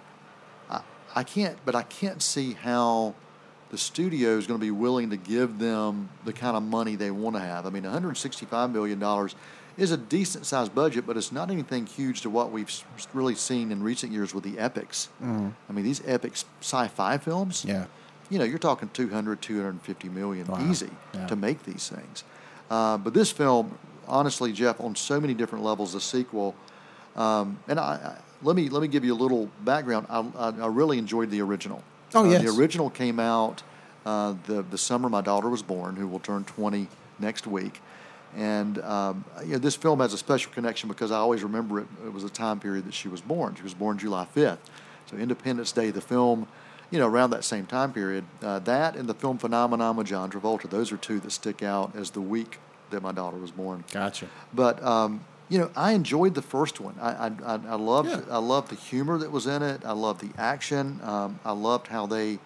I, 0.70 0.82
I 1.16 1.24
can't, 1.24 1.58
but 1.64 1.74
I 1.74 1.84
can't 1.84 2.22
see 2.22 2.54
how 2.54 3.16
the 3.72 3.78
studio 3.78 4.38
is 4.38 4.46
going 4.48 4.60
to 4.60 4.64
be 4.66 4.70
willing 4.72 5.10
to 5.10 5.18
give 5.18 5.58
them 5.58 6.10
the 6.26 6.34
kind 6.34 6.56
of 6.58 6.62
money 6.64 6.96
they 6.96 7.10
want 7.10 7.36
to 7.38 7.40
have. 7.42 7.66
I 7.66 7.70
mean, 7.70 7.84
165 7.84 8.70
million 8.72 9.00
dollars 9.00 9.34
is 9.78 9.92
a 9.92 9.98
decent 9.98 10.46
sized 10.46 10.76
budget, 10.76 11.08
but 11.08 11.16
it's 11.16 11.32
not 11.32 11.50
anything 11.50 11.86
huge 11.86 12.22
to 12.22 12.30
what 12.30 12.52
we've 12.52 12.70
really 13.14 13.34
seen 13.36 13.72
in 13.72 13.82
recent 13.82 14.12
years 14.12 14.34
with 14.36 14.44
the 14.44 14.60
epics. 14.60 15.08
I 15.24 15.72
mean, 15.72 15.86
these 15.86 16.02
epic 16.06 16.34
sci-fi 16.60 17.18
films. 17.18 17.62
Mm-hmm. 17.62 17.70
Yeah. 17.70 17.86
You 18.30 18.40
know, 18.40 18.46
you're 18.46 18.60
talking 18.60 18.90
200, 18.94 19.42
250 19.42 20.10
million 20.10 20.48
Wow. 20.48 20.70
easy 20.70 20.90
Yeah. 21.14 21.28
to 21.28 21.36
make 21.36 21.64
these 21.64 21.88
things. 21.90 22.24
Uh, 22.70 22.98
but 22.98 23.14
this 23.14 23.32
film, 23.32 23.78
honestly, 24.08 24.52
Jeff, 24.54 24.80
on 24.82 24.96
so 24.96 25.20
many 25.20 25.34
different 25.34 25.64
levels, 25.64 25.94
the 25.94 26.00
sequel, 26.02 26.56
um, 27.16 27.60
and 27.68 27.80
I, 27.80 27.84
I 27.96 28.18
let 28.44 28.56
me 28.56 28.70
let 28.70 28.82
me 28.82 28.88
give 28.88 29.06
you 29.06 29.14
a 29.14 29.22
little 29.22 29.50
background. 29.64 30.08
I, 30.10 30.20
I, 30.38 30.48
I 30.50 30.68
really 30.68 30.98
enjoyed 30.98 31.30
the 31.30 31.42
original. 31.42 31.84
Oh, 32.14 32.26
Uh, 32.26 32.30
yes. 32.30 32.42
the 32.44 32.50
original 32.60 32.90
came 32.90 33.20
out 33.20 33.64
uh, 34.06 34.34
the 34.48 34.64
the 34.64 34.78
summer 34.78 35.10
my 35.10 35.22
daughter 35.22 35.48
was 35.50 35.62
born, 35.62 35.96
who 35.96 36.08
will 36.08 36.20
turn 36.20 36.44
20 36.44 36.88
next 37.20 37.46
week. 37.48 37.82
And 38.36 38.80
um, 38.82 39.26
you 39.44 39.54
know, 39.54 39.58
this 39.58 39.76
film 39.76 40.00
has 40.00 40.14
a 40.14 40.18
special 40.18 40.52
connection 40.54 40.90
because 40.90 41.12
I 41.12 41.18
always 41.18 41.44
remember 41.44 41.80
it. 41.82 41.88
It 42.06 42.14
was 42.14 42.24
a 42.24 42.30
time 42.30 42.60
period 42.60 42.86
that 42.86 42.94
she 42.94 43.08
was 43.10 43.22
born. 43.22 43.56
She 43.56 43.64
was 43.64 43.74
born 43.74 43.98
July 43.98 44.26
5th, 44.36 44.58
so 45.06 45.18
Independence 45.18 45.72
Day, 45.72 45.92
the 45.92 46.02
film, 46.02 46.48
you 46.90 46.98
know, 47.00 47.08
around 47.08 47.30
that 47.32 47.44
same 47.44 47.66
time 47.66 47.92
period. 47.94 48.24
Uh, 48.42 48.60
that 48.60 48.96
and 48.96 49.08
the 49.08 49.14
film 49.14 49.38
Phenomenon 49.38 49.98
with 49.98 50.08
John 50.08 50.32
Travolta. 50.32 50.70
Those 50.70 50.92
are 50.92 50.98
two 50.98 51.20
that 51.20 51.32
stick 51.32 51.62
out 51.62 51.96
as 51.96 52.12
the 52.12 52.22
week 52.22 52.58
that 52.90 53.02
my 53.04 53.12
daughter 53.12 53.38
was 53.38 53.52
born. 53.52 53.84
Gotcha. 53.92 54.28
But 54.54 54.82
um, 54.84 55.24
you 55.52 55.60
know, 55.60 55.70
I 55.76 55.92
enjoyed 55.92 56.34
the 56.34 56.42
first 56.42 56.80
one. 56.80 56.96
I 57.00 57.28
I, 57.28 57.60
I, 57.74 57.76
loved 57.76 58.10
Yeah. 58.10 58.22
I 58.32 58.38
loved 58.38 58.70
the 58.70 58.76
humor 58.76 59.18
that 59.18 59.32
was 59.32 59.48
in 59.48 59.62
it. 59.62 59.84
I 59.86 59.92
loved 59.92 60.22
the 60.22 60.32
action. 60.42 61.02
Um, 61.04 61.40
I 61.44 61.52
loved 61.52 61.88
how 61.88 62.06
they 62.08 62.40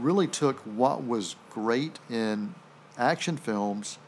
really 0.00 0.26
took 0.26 0.58
what 0.60 1.04
was 1.04 1.36
great 1.50 1.98
in 2.08 2.54
action 2.96 3.36
films 3.36 3.98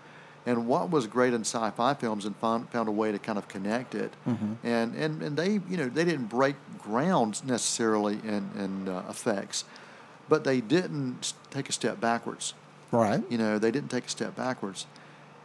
and 0.46 0.66
what 0.66 0.90
was 0.90 1.06
great 1.06 1.34
in 1.34 1.42
sci-fi 1.42 1.92
films 1.94 2.24
and 2.24 2.34
found 2.36 2.70
found 2.70 2.88
a 2.88 2.92
way 2.92 3.12
to 3.12 3.18
kind 3.18 3.36
of 3.36 3.46
connect 3.46 3.94
it. 3.94 4.14
And 4.62 4.94
and 4.94 5.22
and 5.22 5.36
they 5.36 5.60
you 5.68 5.76
know 5.76 5.88
they 5.90 6.04
didn't 6.06 6.26
break 6.26 6.56
ground 6.78 7.44
necessarily 7.44 8.14
in 8.24 8.50
in 8.56 8.88
uh, 8.88 9.04
effects, 9.10 9.64
but 10.30 10.44
they 10.44 10.62
didn't 10.62 11.34
take 11.50 11.68
a 11.68 11.72
step 11.72 12.00
backwards. 12.00 12.54
Right. 12.90 13.22
You 13.28 13.38
know, 13.38 13.58
they 13.58 13.70
didn't 13.70 13.90
take 13.90 14.06
a 14.06 14.10
step 14.10 14.34
backwards. 14.34 14.86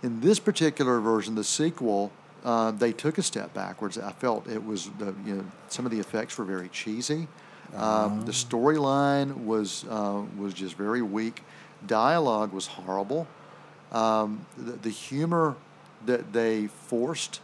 In 0.02 0.22
this 0.22 0.40
particular 0.40 1.00
version, 1.02 1.36
the 1.36 1.44
sequel, 1.44 2.12
uh, 2.44 2.72
they 2.72 2.92
took 2.92 3.18
a 3.18 3.24
step 3.24 3.54
backwards. 3.54 3.98
I 3.98 4.12
felt 4.12 4.48
it 4.48 4.66
was, 4.66 4.90
the, 4.98 5.14
you 5.26 5.36
know, 5.36 5.46
some 5.68 5.86
of 5.86 5.92
the 5.92 6.00
effects 6.00 6.38
were 6.38 6.46
very 6.46 6.70
cheesy. 6.70 7.28
Um, 7.76 8.26
the 8.26 8.32
storyline 8.32 9.46
was 9.46 9.86
uh, 9.90 10.24
was 10.38 10.56
just 10.56 10.76
very 10.76 11.04
weak. 11.04 11.44
Dialogue 11.86 12.52
was 12.52 12.66
horrible. 12.66 13.28
Um, 13.92 14.46
the, 14.58 14.72
the 14.72 14.90
humor 14.90 15.56
that 16.06 16.34
they 16.34 16.68
forced 16.68 17.42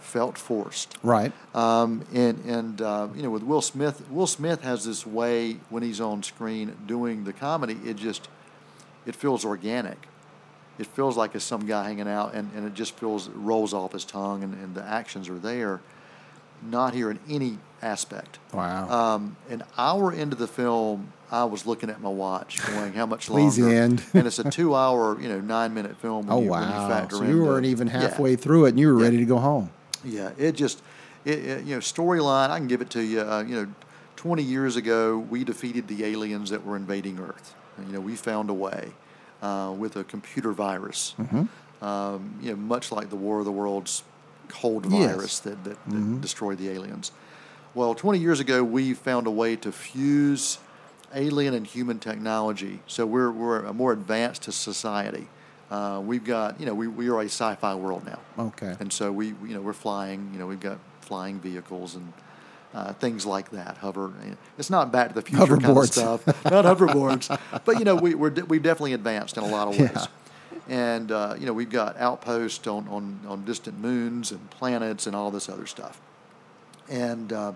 felt 0.00 0.36
forced. 0.36 0.98
Right. 1.02 1.32
Um, 1.54 2.04
and 2.12 2.44
and 2.44 2.82
uh, 2.82 3.08
you 3.14 3.22
know, 3.22 3.30
with 3.30 3.44
Will 3.44 3.62
Smith, 3.62 4.08
Will 4.10 4.26
Smith 4.26 4.62
has 4.62 4.84
this 4.84 5.06
way 5.06 5.58
when 5.70 5.82
he's 5.82 6.00
on 6.00 6.22
screen 6.22 6.76
doing 6.86 7.24
the 7.24 7.32
comedy. 7.32 7.78
It 7.84 7.96
just 7.96 8.28
it 9.06 9.14
feels 9.14 9.44
organic. 9.44 10.07
It 10.78 10.86
feels 10.86 11.16
like 11.16 11.34
it's 11.34 11.44
some 11.44 11.66
guy 11.66 11.84
hanging 11.88 12.08
out, 12.08 12.34
and, 12.34 12.50
and 12.54 12.66
it 12.66 12.74
just 12.74 12.94
feels 12.96 13.28
rolls 13.28 13.74
off 13.74 13.92
his 13.92 14.04
tongue, 14.04 14.42
and, 14.44 14.54
and 14.54 14.74
the 14.74 14.84
actions 14.84 15.28
are 15.28 15.38
there. 15.38 15.80
Not 16.62 16.92
here 16.94 17.10
in 17.10 17.18
any 17.28 17.58
aspect. 17.82 18.38
Wow. 18.52 18.88
Um, 18.88 19.36
an 19.48 19.62
hour 19.76 20.12
into 20.12 20.34
the 20.36 20.48
film, 20.48 21.12
I 21.30 21.44
was 21.44 21.66
looking 21.66 21.88
at 21.90 22.00
my 22.00 22.08
watch, 22.08 22.64
going, 22.66 22.92
"How 22.94 23.06
much 23.06 23.26
Please 23.28 23.58
longer?" 23.58 23.74
end. 23.76 24.02
and 24.14 24.26
it's 24.26 24.38
a 24.40 24.50
two-hour, 24.50 25.20
you 25.20 25.28
know, 25.28 25.40
nine-minute 25.40 25.96
film. 25.98 26.26
When 26.26 26.36
oh 26.36 26.38
you, 26.38 26.44
you 26.46 26.50
wow. 26.50 26.88
factor 26.88 27.16
So 27.16 27.24
you 27.24 27.42
weren't 27.42 27.66
even 27.66 27.86
Yeah. 27.88 28.00
halfway 28.00 28.34
through 28.36 28.66
it, 28.66 28.70
and 28.70 28.80
you 28.80 28.88
were 28.92 28.98
Yeah. 28.98 29.04
ready 29.04 29.18
to 29.18 29.24
go 29.24 29.38
home. 29.38 29.70
Yeah, 30.04 30.30
it 30.38 30.52
just, 30.52 30.82
it, 31.24 31.38
it, 31.44 31.64
you 31.64 31.74
know, 31.74 31.80
storyline. 31.80 32.50
I 32.50 32.58
can 32.58 32.66
give 32.68 32.80
it 32.80 32.90
to 32.90 33.02
you. 33.02 33.20
Uh, 33.20 33.42
you 33.46 33.54
know, 33.54 33.66
20 34.16 34.42
years 34.42 34.74
ago, 34.76 35.18
we 35.18 35.44
defeated 35.44 35.86
the 35.86 36.04
aliens 36.04 36.50
that 36.50 36.64
were 36.66 36.74
invading 36.76 37.18
Earth. 37.20 37.54
You 37.86 37.92
know, 37.92 38.00
we 38.00 38.16
found 38.16 38.50
a 38.50 38.54
way 38.54 38.90
uh, 39.42 39.74
with 39.76 39.96
a 39.96 40.04
computer 40.04 40.52
virus. 40.52 41.14
Um, 41.80 42.34
you 42.42 42.50
know, 42.50 42.56
much 42.56 42.90
like 42.90 43.08
the 43.08 43.16
War 43.16 43.38
of 43.38 43.44
the 43.44 43.52
Worlds 43.52 44.02
cold 44.48 44.90
Yes. 44.90 45.10
virus 45.14 45.38
that, 45.40 45.62
that, 45.64 45.76
that 45.86 46.20
destroyed 46.20 46.58
the 46.58 46.70
aliens. 46.70 47.12
Well, 47.74 47.94
20 47.94 48.18
years 48.18 48.40
ago, 48.40 48.64
we 48.64 48.94
found 48.94 49.26
a 49.26 49.30
way 49.30 49.54
to 49.56 49.70
fuse 49.70 50.58
alien 51.14 51.54
and 51.54 51.66
human 51.66 51.98
technology. 52.00 52.80
So 52.86 53.06
we're, 53.06 53.30
we're 53.30 53.64
a 53.64 53.72
more 53.72 53.92
advanced 53.92 54.50
society. 54.52 55.28
Uh, 55.70 56.00
we've 56.04 56.24
got, 56.24 56.58
you 56.58 56.66
know, 56.66 56.74
we, 56.74 56.88
we 56.88 57.08
are 57.10 57.20
a 57.20 57.26
sci-fi 57.26 57.74
world 57.74 58.04
now. 58.06 58.18
Okay. 58.46 58.74
And 58.80 58.92
so 58.92 59.12
we, 59.12 59.28
you 59.28 59.54
know, 59.54 59.60
we're 59.60 59.72
flying. 59.74 60.30
You 60.32 60.38
know, 60.38 60.46
we've 60.46 60.58
got 60.58 60.78
flying 61.02 61.38
vehicles 61.38 61.94
and 61.94 62.12
uh, 62.74 62.92
things 62.94 63.24
like 63.24 63.50
that. 63.50 63.78
Hover. 63.78 64.12
It's 64.58 64.70
not 64.70 64.92
Back 64.92 65.08
to 65.08 65.14
the 65.14 65.22
Future 65.22 65.56
kind 65.56 65.76
of 65.76 65.86
stuff. 65.86 66.26
Not 66.44 66.64
hoverboards. 66.64 67.38
but 67.64 67.78
you 67.78 67.84
know, 67.84 67.96
we 67.96 68.14
we're, 68.14 68.30
we've 68.44 68.62
definitely 68.62 68.92
advanced 68.92 69.36
in 69.36 69.42
a 69.42 69.48
lot 69.48 69.68
of 69.68 69.78
ways. 69.78 69.90
Yeah. 69.94 70.06
And 70.68 71.10
uh, 71.10 71.34
you 71.38 71.46
know, 71.46 71.54
we've 71.54 71.70
got 71.70 71.96
outposts 71.96 72.66
on, 72.66 72.86
on 72.88 73.20
on 73.26 73.44
distant 73.44 73.78
moons 73.78 74.32
and 74.32 74.50
planets 74.50 75.06
and 75.06 75.16
all 75.16 75.30
this 75.30 75.48
other 75.48 75.66
stuff. 75.66 76.00
And 76.90 77.32
uh, 77.32 77.52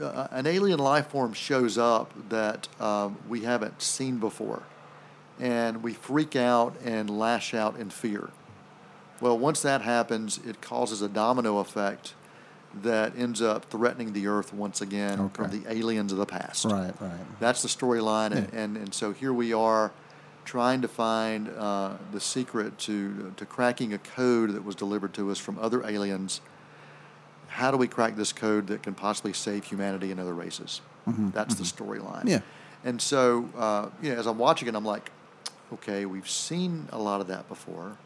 uh, 0.00 0.28
an 0.30 0.46
alien 0.46 0.78
life 0.78 1.08
form 1.08 1.32
shows 1.32 1.78
up 1.78 2.12
that 2.28 2.68
um, 2.80 3.18
we 3.28 3.42
haven't 3.42 3.80
seen 3.80 4.18
before, 4.18 4.62
and 5.38 5.82
we 5.82 5.92
freak 5.92 6.34
out 6.34 6.74
and 6.84 7.08
lash 7.08 7.54
out 7.54 7.78
in 7.78 7.90
fear. 7.90 8.30
Well, 9.20 9.38
once 9.38 9.62
that 9.62 9.82
happens, 9.82 10.38
it 10.44 10.60
causes 10.60 11.00
a 11.00 11.08
domino 11.08 11.58
effect 11.58 12.14
that 12.82 13.16
ends 13.18 13.40
up 13.42 13.64
threatening 13.70 14.12
the 14.12 14.26
Earth 14.26 14.52
once 14.52 14.80
again 14.80 15.30
from 15.30 15.50
the 15.50 15.70
aliens 15.70 16.12
of 16.12 16.18
the 16.18 16.26
past. 16.26 16.64
Right, 16.64 16.92
right. 17.00 17.40
That's 17.40 17.62
the 17.62 17.68
storyline, 17.68 18.32
and, 18.32 18.52
Yeah. 18.52 18.60
and, 18.60 18.76
and 18.76 18.94
so 18.94 19.12
here 19.12 19.32
we 19.32 19.52
are 19.52 19.92
trying 20.44 20.80
to 20.82 20.88
find 20.88 21.48
uh, 21.48 21.94
the 22.12 22.20
secret 22.20 22.78
to, 22.78 23.32
to 23.36 23.44
cracking 23.46 23.92
a 23.92 23.98
code 23.98 24.50
that 24.50 24.64
was 24.64 24.74
delivered 24.76 25.12
to 25.14 25.30
us 25.30 25.38
from 25.38 25.58
other 25.58 25.84
aliens. 25.84 26.40
How 27.48 27.70
do 27.70 27.76
we 27.76 27.88
crack 27.88 28.16
this 28.16 28.32
code 28.32 28.66
that 28.68 28.82
can 28.82 28.94
possibly 28.94 29.32
save 29.32 29.64
humanity 29.64 30.10
and 30.10 30.20
other 30.20 30.34
races? 30.34 30.80
That's 31.06 31.54
the 31.54 31.64
storyline. 31.64 32.18
Mm-hmm, 32.20 32.28
Yeah. 32.28 32.40
And 32.84 33.00
so, 33.00 33.48
uh, 33.56 33.88
you 34.02 34.12
know, 34.12 34.18
as 34.20 34.26
I'm 34.26 34.38
watching 34.38 34.68
it, 34.68 34.74
I'm 34.74 34.84
like, 34.84 35.10
okay, 35.72 36.04
we've 36.06 36.28
seen 36.28 36.88
a 36.92 36.98
lot 36.98 37.20
of 37.20 37.26
that 37.28 37.48
before. 37.48 37.96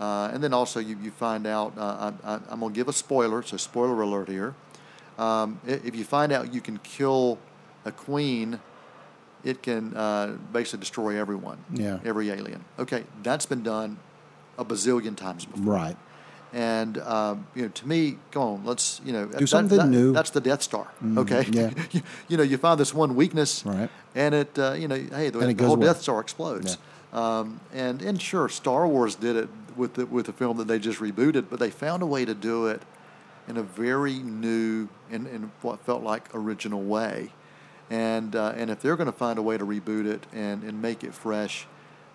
Uh, 0.00 0.30
and 0.32 0.42
then 0.42 0.52
also, 0.52 0.80
you, 0.80 0.98
you 1.02 1.10
find 1.10 1.46
out, 1.46 1.72
uh, 1.78 2.12
I, 2.24 2.34
I, 2.34 2.40
I'm 2.50 2.60
going 2.60 2.72
to 2.72 2.76
give 2.76 2.88
a 2.88 2.92
spoiler, 2.92 3.42
so 3.42 3.56
spoiler 3.56 4.00
alert 4.02 4.28
here. 4.28 4.54
Um, 5.18 5.60
if 5.66 5.94
you 5.94 6.04
find 6.04 6.32
out 6.32 6.52
you 6.52 6.60
can 6.60 6.78
kill 6.78 7.38
a 7.84 7.92
queen, 7.92 8.58
it 9.44 9.62
can 9.62 9.96
uh, 9.96 10.36
basically 10.52 10.80
destroy 10.80 11.16
everyone, 11.18 11.58
Yeah. 11.72 12.00
every 12.04 12.30
alien. 12.30 12.64
Okay, 12.78 13.04
that's 13.22 13.46
been 13.46 13.62
done 13.62 13.98
a 14.58 14.64
bazillion 14.64 15.16
times 15.16 15.44
before. 15.44 15.72
Right. 15.74 15.96
And 16.52 16.98
um, 16.98 17.46
you 17.54 17.62
know, 17.62 17.68
to 17.68 17.88
me, 17.88 18.18
go 18.30 18.40
on, 18.42 18.64
let's 18.64 19.00
you 19.04 19.12
know, 19.12 19.26
that- 19.26 19.48
something 19.48 19.78
that- 19.78 19.88
new. 19.88 20.12
That's 20.12 20.30
the 20.30 20.40
Death 20.40 20.62
Star. 20.62 20.86
Okay, 21.16 21.46
yeah. 21.50 21.70
you, 21.92 22.02
you 22.28 22.36
know, 22.36 22.42
you 22.44 22.56
find 22.58 22.78
this 22.78 22.94
one 22.94 23.14
weakness, 23.16 23.64
Right. 23.66 23.90
And 24.14 24.34
it, 24.34 24.56
uh, 24.58 24.72
you 24.72 24.86
know, 24.88 24.94
hey, 24.94 25.30
the, 25.30 25.38
the 25.52 25.64
whole 25.66 25.76
well. 25.76 25.92
Death 25.92 26.02
Star 26.02 26.20
explodes. 26.20 26.78
Um, 27.12 27.60
and 27.72 28.02
and 28.02 28.20
sure, 28.20 28.48
Star 28.48 28.86
Wars 28.88 29.14
did 29.16 29.36
it 29.36 29.48
with 29.76 29.94
the, 29.94 30.06
with 30.06 30.26
the 30.26 30.32
film 30.32 30.56
that 30.58 30.68
they 30.68 30.78
just 30.78 31.00
rebooted, 31.00 31.46
but 31.50 31.58
they 31.58 31.70
found 31.70 32.02
a 32.02 32.06
way 32.06 32.24
to 32.24 32.34
do 32.34 32.66
it 32.66 32.82
in 33.48 33.56
a 33.56 33.62
very 33.62 34.14
new 34.20 34.88
and 35.10 35.26
in 35.26 35.52
what 35.62 35.80
felt 35.84 36.02
like 36.02 36.28
original 36.34 36.82
way. 36.82 37.30
And 37.90 38.34
uh, 38.34 38.54
and 38.56 38.70
if 38.70 38.80
they're 38.80 38.96
going 38.96 39.06
to 39.06 39.12
find 39.12 39.38
a 39.38 39.42
way 39.42 39.58
to 39.58 39.64
reboot 39.66 40.06
it 40.06 40.26
and, 40.32 40.62
and 40.62 40.80
make 40.80 41.04
it 41.04 41.12
fresh, 41.12 41.66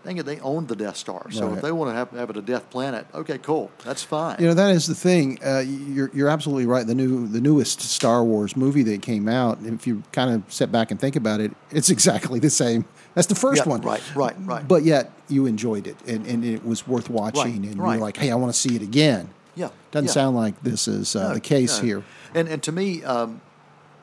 dang 0.04 0.18
it, 0.18 0.26
they 0.26 0.40
owned 0.40 0.68
the 0.68 0.76
Death 0.76 0.98
Star. 0.98 1.30
So 1.30 1.46
Right. 1.48 1.58
if 1.58 1.62
they 1.62 1.72
want 1.72 1.92
to 1.92 1.96
have, 1.96 2.10
have 2.12 2.30
it 2.32 2.38
a 2.38 2.42
Death 2.42 2.70
Planet, 2.72 3.06
okay, 3.14 3.38
cool, 3.38 3.70
that's 3.86 4.02
fine. 4.02 4.38
You 4.40 4.48
know 4.48 4.56
that 4.56 4.72
is 4.72 4.88
the 4.88 4.96
thing. 4.96 5.38
Uh, 5.46 5.60
you're 5.60 6.10
you're 6.12 6.30
absolutely 6.30 6.66
right. 6.66 6.88
The 6.88 6.96
new 6.96 7.28
the 7.28 7.40
newest 7.40 7.82
Star 7.82 8.24
Wars 8.24 8.58
movie 8.58 8.82
that 8.84 9.04
came 9.04 9.28
out, 9.28 9.60
if 9.64 9.86
you 9.86 10.02
kind 10.12 10.34
of 10.34 10.52
sit 10.52 10.72
back 10.72 10.90
and 10.90 11.00
think 11.00 11.16
about 11.16 11.40
it, 11.40 11.52
it's 11.72 11.90
exactly 11.92 12.40
the 12.40 12.50
same. 12.50 12.86
That's 13.20 13.28
the 13.28 13.36
first 13.36 13.66
Yeah, 13.66 13.70
one. 13.72 13.82
right, 13.82 14.02
right, 14.16 14.34
right. 14.46 14.66
But 14.66 14.84
yet 14.84 15.12
you 15.28 15.46
enjoyed 15.46 15.88
it, 15.88 15.98
and, 16.08 16.26
and 16.26 16.46
it 16.46 16.66
was 16.66 16.88
worth 16.88 17.10
watching, 17.10 17.66
and 17.66 17.78
right. 17.78 17.94
you're 17.96 18.02
like, 18.02 18.16
hey, 18.16 18.32
I 18.32 18.36
want 18.36 18.54
to 18.54 18.58
see 18.58 18.78
it 18.78 18.82
again. 18.82 19.30
yeah, 19.56 19.72
Doesn't 19.92 20.06
yeah. 20.08 20.12
sound 20.14 20.38
like 20.38 20.62
this 20.64 20.88
is 20.88 21.18
uh, 21.18 21.28
No, 21.28 21.34
the 21.34 21.42
case 21.42 21.80
no. 21.80 21.86
here. 21.86 22.04
And 22.34 22.48
and 22.48 22.64
to 22.64 22.72
me, 22.72 23.04
um, 23.04 23.42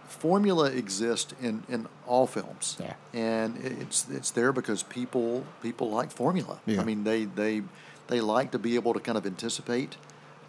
formula 0.06 0.66
exists 0.66 1.32
in, 1.40 1.62
in 1.68 1.87
all 2.06 2.26
films. 2.26 2.76
Yeah. 2.78 2.92
And 3.14 3.56
it's 3.64 4.06
it's 4.11 4.30
there 4.32 4.52
because 4.52 4.82
people 4.82 5.44
people 5.62 5.88
like 5.90 6.11
formula. 6.11 6.61
Yeah. 6.66 6.82
I 6.82 6.85
mean, 6.85 7.04
they 7.04 7.25
they 7.25 7.62
they 8.08 8.20
like 8.20 8.50
to 8.50 8.58
be 8.58 8.75
able 8.75 8.92
to 8.92 9.00
kind 9.00 9.16
of 9.16 9.25
anticipate, 9.25 9.96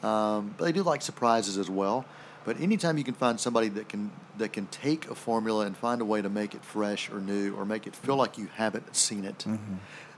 um, 0.04 0.56
but 0.58 0.66
they 0.66 0.74
do 0.74 0.84
like 0.84 1.02
surprises 1.02 1.58
as 1.58 1.70
well. 1.70 2.04
But 2.48 2.62
anytime 2.62 2.98
you 2.98 3.04
can 3.04 3.14
find 3.14 3.38
somebody 3.38 3.68
that 3.70 3.90
can 3.90 4.10
that 4.38 4.54
can 4.54 4.68
take 4.68 5.12
a 5.12 5.16
formula 5.16 5.66
and 5.66 5.76
find 5.76 6.00
a 6.00 6.06
way 6.06 6.22
to 6.22 6.30
make 6.30 6.56
it 6.56 6.64
fresh 6.64 7.10
or 7.12 7.20
new 7.20 7.54
or 7.58 7.66
make 7.66 7.86
it 7.86 7.94
feel 7.94 8.16
like 8.16 8.38
you 8.38 8.48
haven't 8.56 8.96
seen 8.96 9.26
it, 9.26 9.46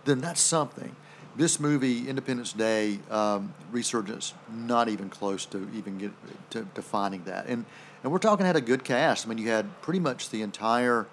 then 0.06 0.22
that's 0.22 0.40
something. 0.40 0.96
This 1.36 1.60
movie, 1.60 2.08
Independence 2.08 2.54
Day, 2.54 3.00
um, 3.10 3.54
Resurgence, 3.72 4.36
not 4.54 4.90
even 4.90 5.10
close 5.10 5.46
to 5.48 5.68
even 5.74 5.98
get 5.98 6.12
to, 6.52 6.68
to 6.76 6.82
finding 6.84 7.24
that. 7.24 7.48
And 7.48 7.66
and 8.04 8.12
we're 8.12 8.20
talking 8.20 8.46
had 8.46 8.56
a 8.56 8.62
good 8.62 8.84
cast. 8.84 9.26
I 9.26 9.30
mean, 9.30 9.40
you 9.40 9.50
had 9.50 9.66
pretty 9.82 10.00
much 10.00 10.30
the 10.30 10.44
entire 10.44 11.08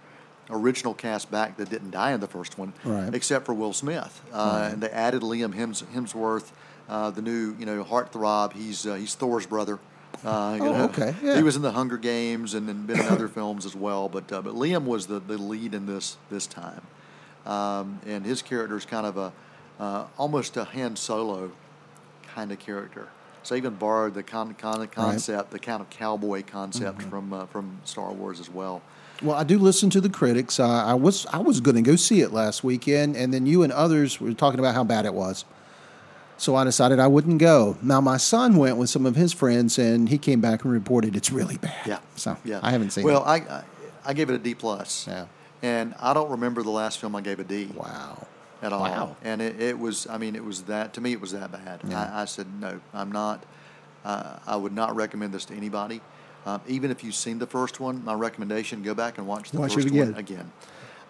original 0.50 0.92
cast 0.92 1.30
back 1.30 1.56
that 1.56 1.70
didn't 1.70 1.92
die 1.92 2.12
in 2.12 2.20
the 2.20 2.28
first 2.28 2.58
one, 2.58 2.74
Right. 2.84 3.14
except 3.14 3.46
for 3.46 3.54
Will 3.54 3.72
Smith. 3.72 4.20
Uh, 4.34 4.68
And 4.70 4.82
they 4.82 4.90
added 4.90 5.22
Liam 5.22 5.54
Hems- 5.54 5.82
Hemsworth, 5.94 6.50
uh, 6.90 7.10
the 7.10 7.22
new 7.22 7.56
you 7.58 7.64
know 7.64 7.82
heartthrob. 7.84 8.52
He's 8.52 8.84
uh, 8.86 8.96
he's 8.96 9.14
Thor's 9.14 9.46
brother. 9.46 9.78
Uh, 10.24 10.58
Oh, 10.60 10.84
okay, 10.84 11.14
yeah. 11.22 11.36
He 11.36 11.42
was 11.42 11.56
in 11.56 11.62
the 11.62 11.72
Hunger 11.72 11.96
Games 11.98 12.54
and, 12.54 12.68
and 12.68 12.86
been 12.86 12.98
in 13.00 13.06
other 13.06 13.28
films 13.28 13.66
as 13.66 13.74
well. 13.76 14.08
But 14.08 14.30
uh, 14.32 14.42
but 14.42 14.54
Liam 14.54 14.84
was 14.84 15.06
the, 15.06 15.20
the 15.20 15.38
lead 15.38 15.74
in 15.74 15.86
this 15.86 16.16
this 16.30 16.46
time, 16.46 16.82
um, 17.44 18.00
and 18.06 18.24
his 18.24 18.42
character 18.42 18.76
is 18.76 18.84
kind 18.84 19.06
of 19.06 19.16
a 19.16 19.32
uh, 19.78 20.06
almost 20.18 20.56
a 20.56 20.64
Han 20.64 20.96
Solo 20.96 21.52
kind 22.34 22.50
of 22.52 22.58
character. 22.58 23.08
So 23.42 23.54
even 23.54 23.74
borrowed 23.74 24.14
the 24.14 24.22
con- 24.24 24.54
con- 24.54 24.88
concept, 24.88 25.52
the 25.52 25.58
kind 25.60 25.80
of 25.80 25.88
cowboy 25.90 26.42
concept 26.44 26.98
Mm-hmm. 26.98 27.10
from 27.10 27.32
uh, 27.32 27.46
from 27.46 27.78
Star 27.84 28.12
Wars 28.12 28.40
as 28.40 28.50
well. 28.50 28.82
Well, 29.22 29.36
I 29.36 29.44
do 29.44 29.58
listen 29.58 29.88
to 29.90 30.00
the 30.00 30.10
critics. 30.10 30.58
Uh, 30.60 30.66
I 30.68 30.94
was 30.94 31.26
I 31.26 31.38
was 31.38 31.60
going 31.60 31.76
to 31.76 31.82
go 31.82 31.96
see 31.96 32.20
it 32.22 32.32
last 32.32 32.64
weekend, 32.64 33.16
and 33.16 33.32
then 33.32 33.46
you 33.46 33.62
and 33.62 33.72
others 33.72 34.20
were 34.20 34.32
talking 34.34 34.58
about 34.60 34.74
how 34.74 34.84
bad 34.84 35.06
it 35.06 35.14
was. 35.14 35.44
So 36.38 36.54
I 36.54 36.64
decided 36.64 36.98
I 36.98 37.06
wouldn't 37.06 37.38
go. 37.38 37.76
Now 37.82 38.00
my 38.00 38.18
son 38.18 38.56
went 38.56 38.76
with 38.76 38.90
some 38.90 39.06
of 39.06 39.16
his 39.16 39.32
friends, 39.32 39.78
and 39.78 40.08
he 40.08 40.18
came 40.18 40.40
back 40.40 40.64
and 40.64 40.72
reported 40.72 41.16
it's 41.16 41.32
really 41.32 41.56
bad. 41.56 41.86
Yeah. 41.86 41.98
So 42.16 42.36
yeah. 42.44 42.60
I 42.62 42.70
haven't 42.72 42.90
seen 42.90 43.04
Well, 43.04 43.22
it. 43.22 43.26
I, 43.28 43.36
I 43.58 43.62
I 44.04 44.12
gave 44.12 44.28
it 44.30 44.34
a 44.34 44.38
D 44.38 44.54
plus. 44.54 45.06
Yeah. 45.08 45.26
And 45.62 45.94
I 46.00 46.12
don't 46.12 46.30
remember 46.30 46.62
the 46.62 46.70
last 46.70 46.98
film 47.00 47.16
I 47.16 47.22
gave 47.22 47.40
a 47.40 47.44
D 47.44 47.70
Wow. 47.74 48.26
at 48.62 48.72
all. 48.72 48.80
Wow. 48.82 49.16
And 49.24 49.40
it, 49.40 49.60
it 49.60 49.78
was 49.78 50.06
I 50.08 50.18
mean 50.18 50.36
it 50.36 50.44
was 50.44 50.62
that 50.64 50.92
to 50.94 51.00
me 51.00 51.12
it 51.12 51.20
was 51.20 51.32
that 51.32 51.50
bad. 51.50 51.80
Yeah. 51.88 52.12
I, 52.14 52.22
I 52.22 52.24
said 52.26 52.46
no, 52.60 52.80
I'm 52.92 53.10
not. 53.10 53.42
Uh, 54.04 54.38
I 54.46 54.56
would 54.56 54.72
not 54.74 54.94
recommend 54.94 55.32
this 55.32 55.46
to 55.46 55.54
anybody. 55.54 56.00
Um, 56.44 56.60
even 56.68 56.92
if 56.92 57.02
you've 57.02 57.16
seen 57.16 57.38
the 57.40 57.46
first 57.46 57.80
one, 57.80 58.04
my 58.04 58.14
recommendation: 58.14 58.82
go 58.82 58.94
back 58.94 59.18
and 59.18 59.26
watch 59.26 59.50
the 59.50 59.58
Watch 59.58 59.74
first 59.74 59.88
again. 59.88 60.12
one 60.12 60.20
again. 60.20 60.52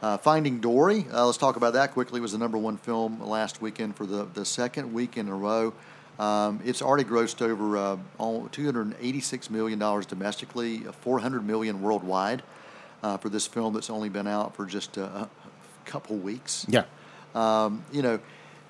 Uh, 0.02 0.16
Finding 0.18 0.60
Dory. 0.60 1.06
Uh, 1.12 1.24
let's 1.26 1.38
talk 1.38 1.56
about 1.56 1.72
that 1.72 1.92
quickly. 1.92 2.20
Was 2.20 2.32
the 2.32 2.38
number 2.38 2.58
one 2.58 2.76
film 2.76 3.20
last 3.22 3.62
weekend 3.62 3.96
for 3.96 4.04
the 4.06 4.24
the 4.34 4.44
second 4.44 4.92
week 4.92 5.16
in 5.16 5.28
a 5.28 5.34
row. 5.34 5.72
Um, 6.18 6.60
it's 6.64 6.80
already 6.80 7.04
grossed 7.04 7.42
over 7.42 7.76
uh, 7.76 7.96
286 8.52 9.50
million 9.50 9.78
dollars 9.78 10.06
domestically, 10.06 10.86
uh, 10.86 10.92
400 10.92 11.46
million 11.46 11.82
worldwide 11.82 12.42
uh, 13.02 13.16
for 13.18 13.28
this 13.28 13.46
film 13.46 13.74
that's 13.74 13.90
only 13.90 14.08
been 14.08 14.26
out 14.26 14.54
for 14.56 14.64
just 14.66 14.96
a, 14.96 15.04
a 15.04 15.28
couple 15.84 16.16
weeks. 16.16 16.64
Yeah. 16.68 16.84
Um, 17.34 17.84
you 17.92 18.00
know, 18.00 18.18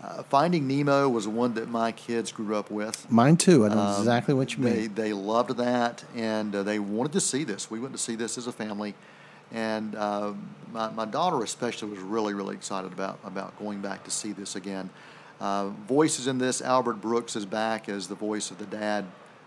uh, 0.03 0.23
Finding 0.25 0.67
Nemo 0.67 1.09
was 1.09 1.29
one 1.29 1.55
that 1.55 1.69
my 1.69 1.93
kids 1.93 2.33
grew 2.33 2.57
up 2.57 2.69
with. 2.71 3.09
Mine 3.11 3.37
too. 3.37 3.65
I 3.65 3.69
know 3.69 3.79
Um, 3.79 3.99
exactly 4.01 4.35
what 4.35 4.57
you 4.57 4.65
They 4.65 4.81
mean. 4.83 4.95
they 4.95 5.13
loved 5.13 5.57
that, 5.57 6.05
and 6.17 6.55
uh, 6.55 6.63
they 6.65 6.79
wanted 6.81 7.13
to 7.13 7.21
see 7.21 7.45
this. 7.45 7.71
We 7.71 7.79
went 7.79 7.95
to 7.95 7.99
see 7.99 8.17
this 8.17 8.37
as 8.37 8.49
a 8.49 8.53
family, 8.53 8.95
and 9.53 9.95
uh, 9.95 10.33
my 10.73 10.91
my 10.91 11.05
daughter 11.05 11.43
especially 11.43 11.91
was 11.91 12.01
really 12.01 12.35
really 12.35 12.55
excited 12.55 12.93
about 12.93 13.19
about 13.25 13.59
going 13.59 13.81
back 13.81 14.05
to 14.05 14.11
see 14.11 14.33
this 14.33 14.57
again. 14.57 14.91
Uh, 15.41 15.69
voices 15.89 16.27
in 16.27 16.39
this: 16.39 16.63
Albert 16.63 17.01
Brooks 17.01 17.37
is 17.37 17.47
back 17.47 17.89
as 17.89 18.09
the 18.09 18.15
voice 18.15 18.51
of 18.51 18.59
the 18.59 18.67
dad 18.67 19.05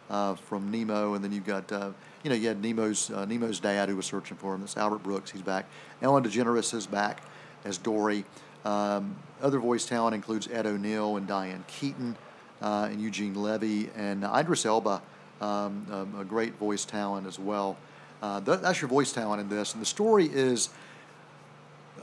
uh, 0.10 0.36
from 0.36 0.72
Nemo, 0.72 1.14
and 1.14 1.24
then 1.24 1.32
you've 1.32 1.46
got 1.46 1.72
uh, 1.72 1.92
you 2.24 2.30
know 2.30 2.36
you 2.36 2.48
had 2.48 2.62
Nemo's 2.62 3.10
uh, 3.10 3.26
Nemo's 3.26 3.60
dad 3.60 3.90
who 3.90 3.96
was 3.96 4.06
searching 4.06 4.38
for 4.38 4.54
him. 4.56 4.62
That's 4.62 4.78
Albert 4.78 5.04
Brooks. 5.04 5.32
He's 5.32 5.42
back. 5.42 5.66
Ellen 6.02 6.24
DeGeneres 6.24 6.74
is 6.74 6.88
back 6.88 7.22
as 7.66 7.78
Dory. 7.78 8.26
Um, 8.66 9.16
other 9.42 9.60
voice 9.60 9.86
talent 9.86 10.16
includes 10.16 10.48
Ed 10.52 10.66
O'Neill 10.66 11.18
and 11.18 11.28
Diane 11.28 11.64
Keaton 11.68 12.16
uh, 12.62 12.90
and 12.92 13.02
Eugene 13.02 13.36
Levy 13.36 13.90
and 13.96 14.24
Idris 14.24 14.66
Elba, 14.66 15.02
um, 15.42 15.86
um, 15.92 16.16
a 16.20 16.26
great 16.26 16.56
voice 16.56 16.86
talent 16.86 17.26
as 17.26 17.40
well. 17.40 17.78
Uh, 18.22 18.40
that, 18.42 18.62
that's 18.62 18.82
your 18.82 18.90
voice 18.90 19.12
talent 19.12 19.42
in 19.42 19.50
this. 19.50 19.74
And 19.74 19.82
the 19.82 19.86
story 19.86 20.26
is 20.26 20.70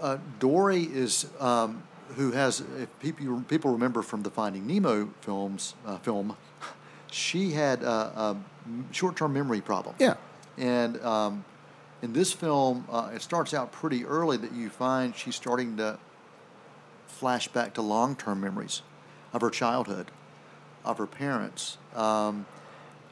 uh, 0.01 0.19
Dory 0.39 0.83
is 0.83 1.27
um, 1.41 1.83
who 2.17 2.33
has 2.33 2.61
if 2.79 2.89
people 3.01 3.43
people 3.49 3.73
remember 3.73 4.03
from 4.03 4.23
the 4.23 4.31
Finding 4.31 4.67
Nemo 4.67 5.11
films 5.21 5.75
uh, 5.87 5.99
film, 5.99 6.37
she 7.11 7.53
had 7.53 7.83
a, 7.83 7.89
a 7.89 8.37
short-term 8.93 9.33
memory 9.33 9.61
problem. 9.61 9.95
Yeah. 9.99 10.15
And 10.59 11.01
um, 11.03 11.45
in 12.03 12.13
this 12.13 12.33
film, 12.33 12.87
uh, 12.91 13.11
it 13.15 13.23
starts 13.23 13.55
out 13.55 13.73
pretty 13.73 14.05
early 14.05 14.37
that 14.37 14.53
you 14.53 14.71
find 14.71 15.15
she's 15.15 15.37
starting 15.37 15.77
to 15.79 15.99
flash 17.07 17.49
back 17.49 17.75
to 17.75 17.83
long-term 17.83 18.41
memories 18.41 18.83
of 19.33 19.41
her 19.41 19.51
childhood, 19.51 20.11
of 20.85 20.99
her 20.99 21.07
parents, 21.07 21.79
um, 21.95 22.47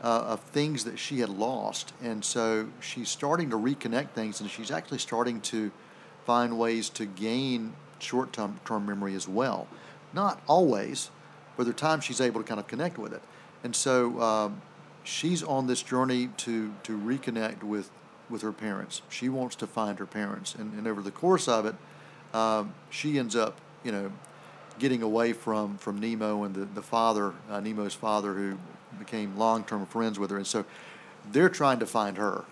uh, 0.04 0.24
of 0.26 0.40
things 0.40 0.84
that 0.84 0.98
she 0.98 1.20
had 1.20 1.30
lost. 1.30 1.94
And 2.02 2.22
so 2.22 2.68
she's 2.80 3.08
starting 3.08 3.50
to 3.50 3.56
reconnect 3.56 4.10
things, 4.10 4.40
and 4.40 4.50
she's 4.50 4.70
actually 4.70 4.98
starting 4.98 5.40
to 5.42 5.72
find 6.26 6.58
ways 6.58 6.90
to 6.90 7.06
gain 7.06 7.72
short 7.98 8.32
term 8.32 8.86
memory 8.86 9.14
as 9.14 9.26
well. 9.26 9.66
Not 10.12 10.42
always, 10.46 11.10
but 11.56 11.64
there 11.64 11.70
are 11.70 11.76
times 11.76 12.04
she's 12.04 12.20
able 12.20 12.42
to 12.42 12.46
kind 12.46 12.60
of 12.60 12.66
connect 12.66 12.98
with 12.98 13.14
it. 13.14 13.22
And 13.64 13.74
so 13.74 14.20
um, 14.20 14.62
she's 15.04 15.42
on 15.42 15.66
this 15.66 15.82
journey 15.82 16.28
to, 16.38 16.74
to 16.82 16.98
reconnect 16.98 17.62
with, 17.62 17.90
with 18.28 18.42
her 18.42 18.52
parents. 18.52 19.00
She 19.08 19.30
wants 19.30 19.56
to 19.56 19.66
find 19.66 19.98
her 19.98 20.06
parents. 20.06 20.54
And, 20.54 20.74
and 20.74 20.86
over 20.86 21.00
the 21.00 21.10
course 21.10 21.48
of 21.48 21.64
it, 21.64 21.74
um, 22.34 22.74
she 22.90 23.18
ends 23.18 23.34
up, 23.34 23.58
you 23.82 23.90
know, 23.90 24.12
getting 24.78 25.02
away 25.02 25.32
from, 25.32 25.78
from 25.78 25.98
Nemo 25.98 26.42
and 26.42 26.54
the, 26.54 26.64
the 26.66 26.82
father, 26.82 27.32
uh, 27.48 27.60
Nemo's 27.60 27.94
father, 27.94 28.34
who 28.34 28.58
became 28.98 29.36
long 29.36 29.64
term 29.64 29.86
friends 29.86 30.18
with 30.18 30.30
her. 30.30 30.36
And 30.36 30.46
so 30.46 30.64
they're 31.30 31.48
trying 31.48 31.78
to 31.80 31.86
find 31.86 32.16
her. 32.16 32.44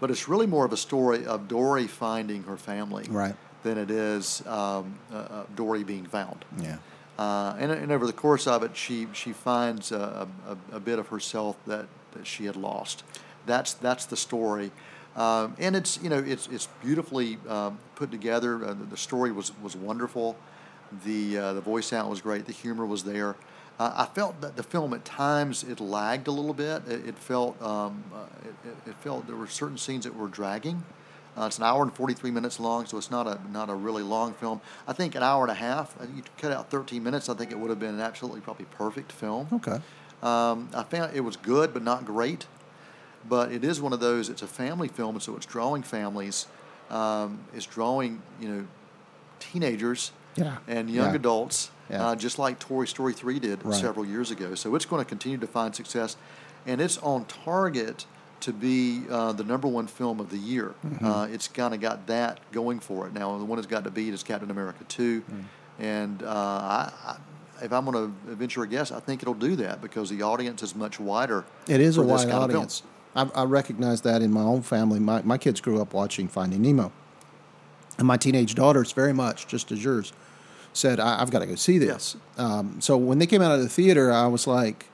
But 0.00 0.10
it's 0.10 0.28
really 0.28 0.46
more 0.46 0.64
of 0.64 0.72
a 0.72 0.76
story 0.76 1.26
of 1.26 1.48
Dory 1.48 1.86
finding 1.86 2.44
her 2.44 2.56
family 2.56 3.06
right. 3.08 3.34
than 3.64 3.78
it 3.78 3.90
is 3.90 4.46
um, 4.46 4.98
uh, 5.12 5.16
uh 5.16 5.44
Dory 5.56 5.82
being 5.82 6.06
found. 6.06 6.44
Yeah. 6.60 6.78
Uh, 7.18 7.56
and, 7.58 7.72
and, 7.72 7.90
over 7.90 8.06
the 8.06 8.12
course 8.12 8.46
of 8.46 8.62
it, 8.62 8.76
she, 8.76 9.08
she 9.12 9.32
finds 9.32 9.90
a, 9.90 10.28
a, 10.46 10.76
a, 10.76 10.78
bit 10.78 11.00
of 11.00 11.08
herself 11.08 11.56
that, 11.66 11.86
that 12.12 12.24
she 12.24 12.44
had 12.44 12.54
lost. 12.54 13.02
That's, 13.44 13.74
that's 13.74 14.06
the 14.06 14.16
story. 14.16 14.70
Um, 15.16 15.56
and 15.58 15.74
it's, 15.74 15.98
you 16.00 16.10
know, 16.10 16.18
it's, 16.18 16.46
it's 16.46 16.68
beautifully 16.80 17.38
um, 17.48 17.80
put 17.96 18.12
together. 18.12 18.64
Uh, 18.64 18.68
the, 18.68 18.84
the, 18.84 18.96
story 18.96 19.32
was, 19.32 19.50
was 19.60 19.74
wonderful. 19.74 20.36
The, 21.04 21.38
uh, 21.38 21.52
the 21.54 21.60
voice 21.60 21.92
out 21.92 22.08
was 22.08 22.20
great. 22.20 22.46
The 22.46 22.52
humor 22.52 22.86
was 22.86 23.02
there. 23.02 23.34
Uh, 23.78 23.92
I 23.94 24.06
felt 24.06 24.40
that 24.40 24.56
the 24.56 24.62
film 24.62 24.92
at 24.92 25.04
times 25.04 25.62
it 25.62 25.78
lagged 25.78 26.26
a 26.26 26.32
little 26.32 26.54
bit. 26.54 26.82
It, 26.88 27.08
it 27.08 27.18
felt 27.18 27.60
um, 27.62 28.02
uh, 28.12 28.26
it, 28.44 28.90
it, 28.90 28.94
felt 28.96 29.26
there 29.26 29.36
were 29.36 29.46
certain 29.46 29.78
scenes 29.78 30.04
that 30.04 30.16
were 30.16 30.26
dragging. 30.26 30.82
Uh, 31.36 31.46
it's 31.46 31.58
an 31.58 31.64
hour 31.64 31.82
and 31.84 31.94
43 31.94 32.32
minutes 32.32 32.58
long, 32.58 32.86
so 32.86 32.98
it's 32.98 33.10
not 33.10 33.28
a 33.28 33.38
not 33.52 33.70
a 33.70 33.74
really 33.74 34.02
long 34.02 34.34
film. 34.34 34.60
I 34.88 34.92
think 34.92 35.14
an 35.14 35.22
hour 35.22 35.44
and 35.44 35.52
a 35.52 35.54
half. 35.54 35.94
Uh, 36.00 36.06
you 36.14 36.22
cut 36.38 36.50
out 36.50 36.70
13 36.70 37.02
minutes. 37.02 37.28
I 37.28 37.34
think 37.34 37.52
it 37.52 37.58
would 37.58 37.70
have 37.70 37.78
been 37.78 37.94
an 37.94 38.00
absolutely 38.00 38.40
probably 38.40 38.66
perfect 38.66 39.12
film. 39.12 39.46
Okay. 39.52 39.80
Um, 40.22 40.68
I 40.74 40.82
found 40.82 41.14
it 41.14 41.20
was 41.20 41.36
good, 41.36 41.72
but 41.72 41.84
not 41.84 42.04
great. 42.04 42.46
But 43.28 43.52
it 43.52 43.62
is 43.62 43.80
one 43.80 43.92
of 43.92 44.00
those. 44.00 44.28
It's 44.28 44.42
a 44.42 44.48
family 44.48 44.88
film, 44.88 45.14
and 45.14 45.22
so 45.22 45.36
it's 45.36 45.46
drawing 45.46 45.84
families. 45.84 46.46
Um, 46.90 47.40
it's 47.54 47.66
drawing 47.66 48.22
you 48.40 48.48
know 48.48 48.66
teenagers 49.38 50.10
yeah. 50.34 50.56
and 50.66 50.90
young 50.90 51.10
yeah. 51.10 51.16
adults 51.16 51.70
yeah. 51.90 52.08
uh, 52.08 52.14
just 52.16 52.38
like 52.38 52.58
Toy 52.58 52.84
Story 52.84 53.12
3 53.12 53.38
did 53.38 53.64
right. 53.64 53.74
several 53.74 54.06
years 54.06 54.30
ago. 54.30 54.54
So 54.54 54.74
it's 54.74 54.84
going 54.84 55.04
to 55.04 55.08
continue 55.08 55.38
to 55.38 55.46
find 55.46 55.74
success, 55.74 56.16
and 56.66 56.80
it's 56.80 56.98
on 56.98 57.24
target 57.26 58.06
to 58.40 58.52
be 58.52 59.02
uh, 59.10 59.32
the 59.32 59.44
number 59.44 59.66
one 59.68 59.86
film 59.86 60.20
of 60.20 60.30
the 60.30 60.36
year. 60.36 60.74
Mm-hmm. 60.86 61.04
Uh, 61.04 61.26
it's 61.26 61.48
kind 61.48 61.74
of 61.74 61.80
got 61.80 62.06
that 62.06 62.38
going 62.52 62.80
for 62.80 63.06
it. 63.06 63.12
Now, 63.12 63.36
the 63.38 63.44
one 63.44 63.56
that's 63.56 63.66
got 63.66 63.84
to 63.84 63.90
beat 63.90 64.14
is 64.14 64.22
Captain 64.22 64.50
America 64.50 64.84
2. 64.88 65.20
Mm. 65.20 65.44
And 65.80 66.22
uh, 66.22 66.26
I, 66.26 66.92
I, 67.04 67.16
if 67.64 67.72
I'm 67.72 67.84
going 67.84 68.12
to 68.26 68.34
venture 68.34 68.62
a 68.62 68.68
guess, 68.68 68.92
I 68.92 69.00
think 69.00 69.22
it'll 69.22 69.34
do 69.34 69.56
that 69.56 69.80
because 69.80 70.10
the 70.10 70.22
audience 70.22 70.62
is 70.62 70.74
much 70.74 71.00
wider. 71.00 71.44
It 71.66 71.80
is 71.80 71.96
a 71.96 72.02
wide 72.02 72.30
audience. 72.30 72.82
I, 73.16 73.28
I, 73.34 73.44
recognize 73.44 74.02
that 74.02 74.22
in 74.22 74.30
my 74.30 74.42
own 74.42 74.62
family. 74.62 75.00
My, 75.00 75.22
my 75.22 75.38
kids 75.38 75.60
grew 75.60 75.80
up 75.80 75.92
watching 75.92 76.28
Finding 76.28 76.62
Nemo. 76.62 76.92
And 77.96 78.06
my 78.06 78.16
teenage 78.16 78.54
daughters, 78.54 78.92
very 78.92 79.12
much, 79.12 79.48
just 79.48 79.72
as 79.72 79.82
yours 79.82 80.12
said, 80.78 81.00
I, 81.00 81.18
have 81.18 81.30
got 81.30 81.40
to 81.40 81.46
go 81.46 81.54
see 81.54 81.78
this. 81.78 82.16
Yeah. 82.36 82.44
Um, 82.44 82.80
so 82.80 82.96
when 82.96 83.18
they 83.18 83.26
came 83.26 83.42
out 83.42 83.52
of 83.52 83.60
the 83.60 83.68
theater, 83.68 84.12
I 84.12 84.26
was 84.26 84.46
like, 84.46 84.86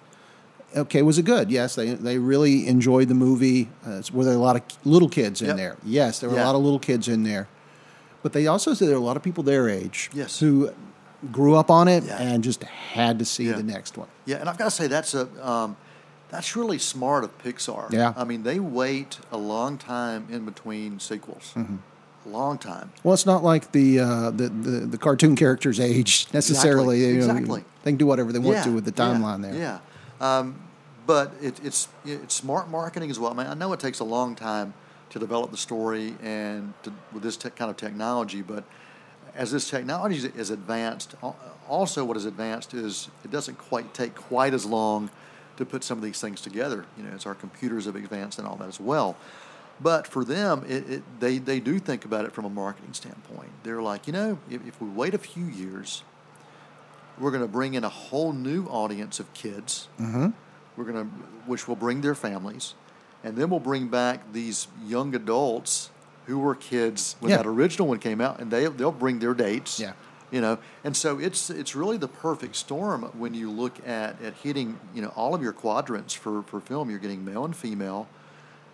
okay, 0.76 1.02
was 1.02 1.18
it 1.18 1.24
good? 1.24 1.50
Yes, 1.50 1.74
they 1.74 1.94
they 1.94 2.18
really 2.18 2.66
enjoyed 2.66 3.08
the 3.08 3.14
movie. 3.14 3.68
Uh, 3.86 4.02
were 4.12 4.24
there 4.24 4.34
a 4.34 4.38
lot 4.38 4.56
of 4.56 4.62
little 4.86 5.08
kids 5.08 5.40
in 5.40 5.48
yep. 5.48 5.56
there? 5.56 5.76
Yes, 5.84 6.20
there 6.20 6.30
were 6.30 6.36
yeah. 6.36 6.44
a 6.44 6.46
lot 6.46 6.54
of 6.54 6.62
little 6.62 6.78
kids 6.78 7.08
in 7.08 7.22
there. 7.22 7.48
But 8.22 8.32
they 8.32 8.46
also 8.46 8.72
said 8.72 8.88
there 8.88 8.96
were 8.96 9.02
a 9.02 9.06
lot 9.06 9.18
of 9.18 9.22
people 9.22 9.44
their 9.44 9.68
age 9.68 10.10
yes. 10.14 10.40
who 10.40 10.72
grew 11.30 11.56
up 11.56 11.70
on 11.70 11.88
it 11.88 12.04
yeah. 12.04 12.20
and 12.20 12.42
just 12.42 12.62
had 12.64 13.18
to 13.18 13.24
see 13.24 13.50
the 13.50 13.62
next 13.62 13.98
one. 13.98 14.08
Yeah, 14.24 14.36
and 14.36 14.48
I've 14.48 14.56
got 14.56 14.64
to 14.64 14.70
say 14.70 14.86
that's 14.86 15.14
a 15.14 15.28
um, 15.46 15.76
that's 16.30 16.56
really 16.56 16.78
smart 16.78 17.24
of 17.24 17.36
Pixar. 17.38 17.92
Yeah, 17.92 18.14
I 18.16 18.24
mean 18.24 18.42
they 18.42 18.58
wait 18.58 19.20
a 19.30 19.38
long 19.38 19.78
time 19.78 20.26
in 20.30 20.44
between 20.44 20.98
sequels. 20.98 21.52
Mm-hmm 21.54 21.76
long 22.28 22.58
time. 22.58 22.92
Well, 23.02 23.14
it's 23.14 23.26
not 23.26 23.42
like 23.42 23.72
the 23.72 24.00
uh, 24.00 24.30
the, 24.30 24.48
the, 24.48 24.70
the 24.86 24.98
cartoon 24.98 25.36
characters 25.36 25.80
age 25.80 26.26
necessarily. 26.32 27.04
Exactly. 27.04 27.14
You 27.14 27.26
know, 27.26 27.36
exactly. 27.38 27.64
They 27.82 27.90
can 27.92 27.98
do 27.98 28.06
whatever 28.06 28.32
they 28.32 28.38
want 28.38 28.58
yeah. 28.58 28.64
to 28.64 28.72
with 28.72 28.84
the 28.84 28.92
timeline 28.92 29.42
yeah. 29.44 29.50
there. 29.50 29.80
Yeah. 30.20 30.38
Um, 30.38 30.60
but 31.06 31.34
it, 31.40 31.60
it's 31.64 31.88
it's 32.04 32.34
smart 32.34 32.68
marketing 32.70 33.10
as 33.10 33.18
well. 33.18 33.32
I 33.32 33.34
mean, 33.34 33.46
I 33.46 33.54
know 33.54 33.72
it 33.72 33.80
takes 33.80 34.00
a 34.00 34.04
long 34.04 34.34
time 34.34 34.74
to 35.10 35.18
develop 35.18 35.50
the 35.50 35.56
story 35.56 36.14
and 36.22 36.74
to, 36.82 36.92
with 37.12 37.22
this 37.22 37.36
te- 37.36 37.50
kind 37.50 37.70
of 37.70 37.76
technology, 37.76 38.42
but 38.42 38.64
as 39.34 39.52
this 39.52 39.68
technology 39.68 40.16
is 40.36 40.50
advanced, 40.50 41.14
also 41.68 42.04
what 42.04 42.16
is 42.16 42.24
advanced 42.24 42.74
is 42.74 43.08
it 43.24 43.30
doesn't 43.30 43.58
quite 43.58 43.92
take 43.94 44.14
quite 44.14 44.54
as 44.54 44.64
long 44.64 45.10
to 45.56 45.64
put 45.64 45.84
some 45.84 45.98
of 45.98 46.04
these 46.04 46.20
things 46.20 46.40
together. 46.40 46.84
You 46.96 47.04
know, 47.04 47.10
as 47.10 47.26
our 47.26 47.34
computers 47.34 47.84
have 47.84 47.96
advanced 47.96 48.38
and 48.38 48.48
all 48.48 48.56
that 48.56 48.68
as 48.68 48.80
well. 48.80 49.16
But 49.80 50.06
for 50.06 50.24
them, 50.24 50.64
it, 50.68 50.88
it, 50.88 51.20
they, 51.20 51.38
they 51.38 51.60
do 51.60 51.78
think 51.78 52.04
about 52.04 52.24
it 52.24 52.32
from 52.32 52.44
a 52.44 52.50
marketing 52.50 52.92
standpoint. 52.92 53.50
They're 53.64 53.82
like, 53.82 54.06
you 54.06 54.12
know, 54.12 54.38
if, 54.48 54.66
if 54.66 54.80
we 54.80 54.88
wait 54.88 55.14
a 55.14 55.18
few 55.18 55.44
years, 55.44 56.02
we're 57.18 57.30
going 57.30 57.42
to 57.42 57.48
bring 57.48 57.74
in 57.74 57.84
a 57.84 57.88
whole 57.88 58.32
new 58.32 58.66
audience 58.66 59.20
of 59.20 59.32
kids. 59.34 59.88
Mm-hmm. 60.00 60.28
We're 60.76 60.84
going 60.84 61.04
to, 61.04 61.10
which 61.46 61.68
will 61.68 61.76
bring 61.76 62.00
their 62.00 62.14
families, 62.14 62.74
and 63.22 63.36
then 63.36 63.50
we'll 63.50 63.60
bring 63.60 63.88
back 63.88 64.32
these 64.32 64.66
young 64.84 65.14
adults 65.14 65.90
who 66.26 66.38
were 66.38 66.54
kids 66.54 67.16
when 67.20 67.30
yeah. 67.30 67.38
that 67.38 67.46
original 67.46 67.86
one 67.88 67.98
came 67.98 68.20
out, 68.20 68.40
and 68.40 68.50
they 68.50 68.66
they'll 68.66 68.90
bring 68.90 69.18
their 69.20 69.34
dates. 69.34 69.78
Yeah. 69.78 69.92
You 70.32 70.40
know, 70.40 70.58
and 70.82 70.96
so 70.96 71.18
it's 71.20 71.48
it's 71.48 71.76
really 71.76 71.96
the 71.96 72.08
perfect 72.08 72.56
storm 72.56 73.02
when 73.16 73.34
you 73.34 73.50
look 73.50 73.86
at, 73.86 74.20
at 74.20 74.34
hitting 74.34 74.80
you 74.92 75.02
know 75.02 75.12
all 75.14 75.34
of 75.34 75.42
your 75.42 75.52
quadrants 75.52 76.12
for, 76.12 76.42
for 76.42 76.60
film. 76.60 76.90
You're 76.90 76.98
getting 76.98 77.24
male 77.24 77.44
and 77.44 77.54
female, 77.54 78.08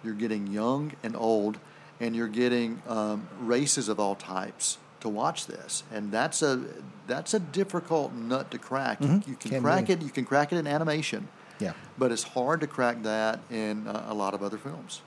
you're 0.02 0.14
getting 0.14 0.46
young 0.46 0.92
and 1.02 1.16
old, 1.16 1.58
and 2.00 2.16
you're 2.16 2.28
getting 2.28 2.82
um, 2.88 3.28
races 3.40 3.88
of 3.88 4.00
all 4.00 4.14
types 4.14 4.78
to 5.00 5.08
watch 5.08 5.46
this, 5.46 5.82
and 5.92 6.12
that's 6.12 6.42
a 6.42 6.64
that's 7.06 7.34
a 7.34 7.40
difficult 7.40 8.12
nut 8.12 8.50
to 8.50 8.58
crack. 8.58 9.00
Mm-hmm. 9.00 9.14
You, 9.14 9.22
you, 9.26 9.36
can, 9.36 9.50
can 9.50 9.62
crack 9.62 9.90
it. 9.90 10.02
You 10.02 10.10
can 10.10 10.24
crack 10.24 10.52
it 10.52 10.56
in 10.56 10.66
animation. 10.66 11.28
Yeah. 11.58 11.72
But 11.98 12.12
it's 12.12 12.22
hard 12.22 12.60
to 12.60 12.66
crack 12.66 13.02
that 13.02 13.40
in 13.50 13.86
uh, 13.86 14.06
a 14.08 14.14
lot 14.14 14.34
of 14.34 14.42
other 14.42 14.58
films. 14.58 15.02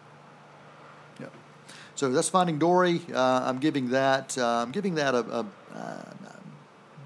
Yeah. 1.19 1.27
So 1.95 2.11
that's 2.11 2.29
Finding 2.29 2.59
Dory. 2.59 3.01
Uh, 3.11 3.41
I'm 3.45 3.59
giving 3.59 3.89
that. 3.89 4.37
Uh, 4.37 4.61
I'm 4.61 4.71
giving 4.71 4.95
that 4.95 5.15
a, 5.15 5.19
a, 5.19 5.45
a 5.73 5.77
uh, 5.77 6.13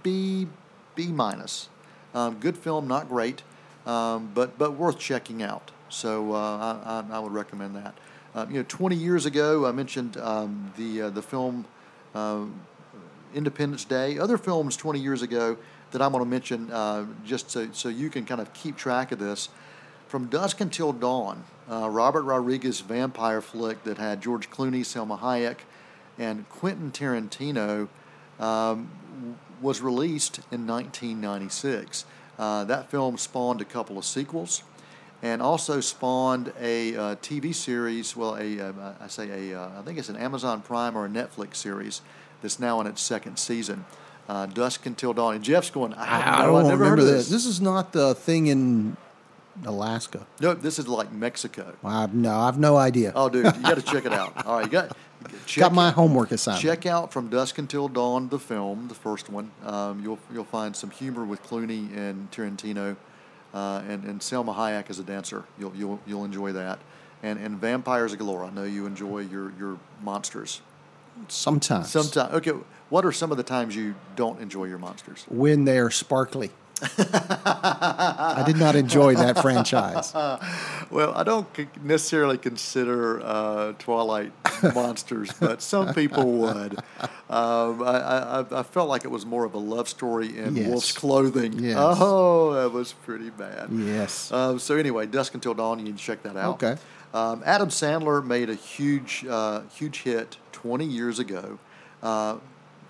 B 0.04 0.48
B 0.96 1.08
minus. 1.08 1.70
Um, 2.14 2.40
good 2.40 2.58
film, 2.58 2.88
not 2.88 3.08
great, 3.10 3.44
um, 3.88 4.30
but 4.34 4.58
but 4.58 4.74
worth 4.74 5.00
checking 5.00 5.42
out. 5.42 5.72
So 5.90 6.34
uh, 6.34 7.04
I, 7.10 7.16
I, 7.16 7.20
would 7.20 7.32
recommend 7.32 7.76
that. 7.78 7.96
Uh, 8.36 8.46
you 8.50 8.58
know, 8.58 8.66
20 8.68 8.96
years 8.96 9.26
ago, 9.26 9.66
I 9.66 9.72
mentioned 9.72 10.18
um, 10.18 10.74
the 10.78 11.04
uh, 11.04 11.10
the 11.10 11.22
film 11.22 11.66
uh, 12.14 12.44
Independence 13.34 13.86
Day. 13.86 14.20
Other 14.20 14.38
films 14.38 14.76
20 14.76 15.00
years 15.00 15.22
ago 15.22 15.58
that 15.92 16.02
I'm 16.02 16.12
going 16.12 16.24
to 16.24 16.30
mention 16.30 16.70
uh, 16.72 17.06
just 17.26 17.50
so, 17.50 17.70
so 17.72 17.90
you 17.90 18.10
can 18.10 18.26
kind 18.26 18.42
of 18.42 18.52
keep 18.54 18.76
track 18.76 19.12
of 19.12 19.20
this. 19.20 19.50
From 20.08 20.28
Dusk 20.28 20.62
Until 20.62 20.94
Dawn, 20.94 21.44
uh, 21.70 21.90
Robert 21.90 22.24
Rodriguez 22.24 22.82
vampire 22.82 23.42
flick 23.42 23.84
that 23.84 23.98
had 23.98 24.22
George 24.22 24.50
Clooney, 24.50 24.82
Salma 24.82 25.20
Hayek, 25.20 25.60
and 26.18 26.48
Quentin 26.50 26.92
Tarantino 26.92 27.88
um, 28.40 28.90
was 29.62 29.82
released 29.82 30.38
in 30.52 30.66
1996. 30.66 32.06
Uh, 32.38 32.64
that 32.66 32.90
film 32.92 33.18
spawned 33.18 33.62
a 33.62 33.66
couple 33.66 33.98
of 33.98 34.06
sequels 34.06 34.64
and 35.24 35.42
also 35.42 35.82
spawned 35.82 36.54
a 36.60 36.96
uh, 36.96 37.16
TV 37.16 37.54
series. 37.54 38.16
Well, 38.16 38.36
a 38.36 38.60
uh, 38.60 38.94
I 39.00 39.08
say 39.08 39.52
a 39.52 39.60
uh, 39.60 39.80
I 39.80 39.82
think 39.82 39.98
it's 39.98 40.10
an 40.10 40.18
Amazon 40.18 40.62
Prime 40.62 40.96
or 40.96 41.06
a 41.06 41.10
Netflix 41.10 41.56
series 41.56 42.02
that's 42.42 42.60
now 42.60 42.80
in 42.82 42.88
its 42.88 43.02
second 43.02 43.38
season. 43.38 43.86
Uh, 44.30 44.46
Dusk 44.46 44.86
Until 44.86 45.14
Dawn. 45.14 45.36
And 45.36 45.44
Jeff's 45.44 45.70
going. 45.70 45.94
I, 45.94 46.42
I 46.42 46.46
don't 46.46 46.68
never 46.68 46.84
remember 46.84 47.04
this. 47.04 47.30
this. 47.30 47.30
This 47.30 47.46
is 47.46 47.62
not 47.62 47.94
the 47.94 48.14
thing 48.14 48.48
in 48.48 48.98
Alaska. 49.66 50.28
No, 50.42 50.54
this 50.54 50.80
is 50.80 50.88
like 50.88 51.12
Mexico. 51.12 51.74
I've, 51.84 52.14
no, 52.14 52.38
I've 52.38 52.60
no 52.60 52.78
idea. 52.78 53.14
Oh, 53.16 53.30
dude, 53.30 53.46
you 53.46 53.62
got 53.62 53.76
to 53.76 53.82
check 53.82 54.06
it 54.06 54.14
out. 54.14 54.46
All 54.46 54.58
right, 54.58 54.66
you 54.66 54.72
got. 54.72 54.96
Check 55.46 55.62
got 55.62 55.74
my 55.74 55.90
homework 55.92 56.32
assignment. 56.32 56.64
Check 56.64 56.86
out 56.86 57.12
From 57.12 57.30
Dusk 57.30 57.58
Until 57.58 57.88
Dawn, 57.88 58.30
the 58.30 58.40
film, 58.40 58.88
the 58.88 58.96
first 58.96 59.30
one. 59.30 59.52
Um, 59.64 60.02
you'll 60.04 60.20
you'll 60.34 60.44
find 60.44 60.76
some 60.76 60.92
humor 60.92 61.26
with 61.26 61.44
Clooney 61.44 61.96
and 61.96 62.30
Tarantino 62.32 62.96
uh, 63.54 63.82
and, 63.88 64.04
and 64.04 64.20
Salma 64.22 64.56
Hayek 64.56 64.90
as 64.90 65.00
a 65.00 65.04
dancer. 65.04 65.44
You'll, 65.58 65.76
you'll, 65.76 66.00
you'll 66.06 66.26
enjoy 66.26 66.52
that. 66.54 66.80
And, 67.24 67.40
and 67.40 67.58
Vampires 67.58 68.16
Galore. 68.16 68.46
I 68.46 68.52
know 68.52 68.64
you 68.64 68.86
enjoy 68.86 69.20
your, 69.20 69.52
your 69.58 69.80
monsters. 70.04 70.62
Sometimes. 71.28 71.90
Sometimes. 71.90 72.34
Okay. 72.36 72.54
What 72.90 73.06
are 73.06 73.12
some 73.12 73.32
of 73.32 73.38
the 73.38 73.44
times 73.44 73.76
you 73.76 73.96
don't 74.16 74.40
enjoy 74.40 74.66
your 74.66 74.78
monsters? 74.78 75.26
When 75.28 75.66
they're 75.66 75.90
sparkly. 75.90 76.52
I 76.82 78.44
did 78.46 78.58
not 78.58 78.76
enjoy 78.76 79.16
that 79.16 79.42
franchise. 79.42 80.14
Well, 80.90 81.14
I 81.16 81.24
don't 81.24 81.46
necessarily 81.84 82.38
consider 82.38 83.20
uh, 83.22 83.74
Twilight 83.74 84.32
monsters, 84.74 85.30
but 85.38 85.62
some 85.62 85.94
people 85.94 86.32
would. 86.32 86.78
Um, 87.30 87.84
I, 87.84 88.40
I, 88.50 88.60
I 88.60 88.64
felt 88.64 88.88
like 88.88 89.04
it 89.04 89.12
was 89.12 89.26
more 89.26 89.44
of 89.44 89.54
a 89.54 89.58
love 89.58 89.90
story 89.90 90.38
in 90.38 90.56
Yes. 90.56 90.68
wolf's 90.70 90.92
clothing. 90.94 91.60
Yes. 91.60 91.76
Oh, 91.78 92.54
that 92.54 92.72
was 92.72 92.94
pretty 92.94 93.32
bad. 93.32 93.68
Yes. 93.70 94.32
Um, 94.32 94.60
so 94.60 94.78
anyway, 94.78 95.08
Dusk 95.08 95.34
Until 95.34 95.54
Dawn, 95.54 95.78
you 95.80 95.84
need 95.84 95.98
to 95.98 96.04
check 96.04 96.24
that 96.24 96.38
out. 96.38 96.64
Okay. 96.64 96.78
Um, 97.14 97.44
Adam 97.46 97.68
Sandler 97.68 98.26
made 98.26 98.50
a 98.50 98.56
huge, 98.56 99.26
uh, 99.30 99.64
huge 99.74 100.04
hit 100.04 100.38
20 100.54 100.86
years 100.86 101.20
ago, 101.20 101.60
uh, 102.02 102.38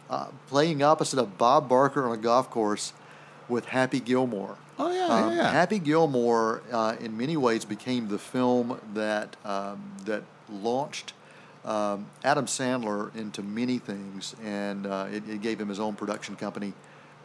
uh, 0.07 0.27
playing 0.45 0.83
opposite 0.83 1.17
of 1.17 1.39
Bob 1.39 1.67
Barker 1.67 2.05
on 2.07 2.11
a 2.13 2.21
golf 2.21 2.51
course 2.51 2.93
with 3.49 3.65
Happy 3.65 3.99
Gilmore. 3.99 4.55
Oh, 4.79 4.91
yeah, 4.91 5.07
Um, 5.07 5.35
yeah. 5.35 5.51
Happy 5.51 5.79
Gilmore, 5.79 6.61
uh, 6.71 6.95
in 6.99 7.17
many 7.17 7.37
ways, 7.37 7.65
became 7.65 8.07
the 8.07 8.19
film 8.19 8.79
that 8.93 9.35
um, 9.45 9.81
that 10.05 10.23
launched 10.49 11.13
um, 11.65 12.05
Adam 12.23 12.45
Sandler 12.45 13.13
into 13.15 13.41
many 13.43 13.77
things, 13.79 14.35
and 14.43 14.85
uh, 14.85 15.07
it, 15.11 15.27
it 15.27 15.41
gave 15.41 15.59
him 15.59 15.67
his 15.69 15.79
own 15.79 15.95
production 15.95 16.35
company 16.35 16.73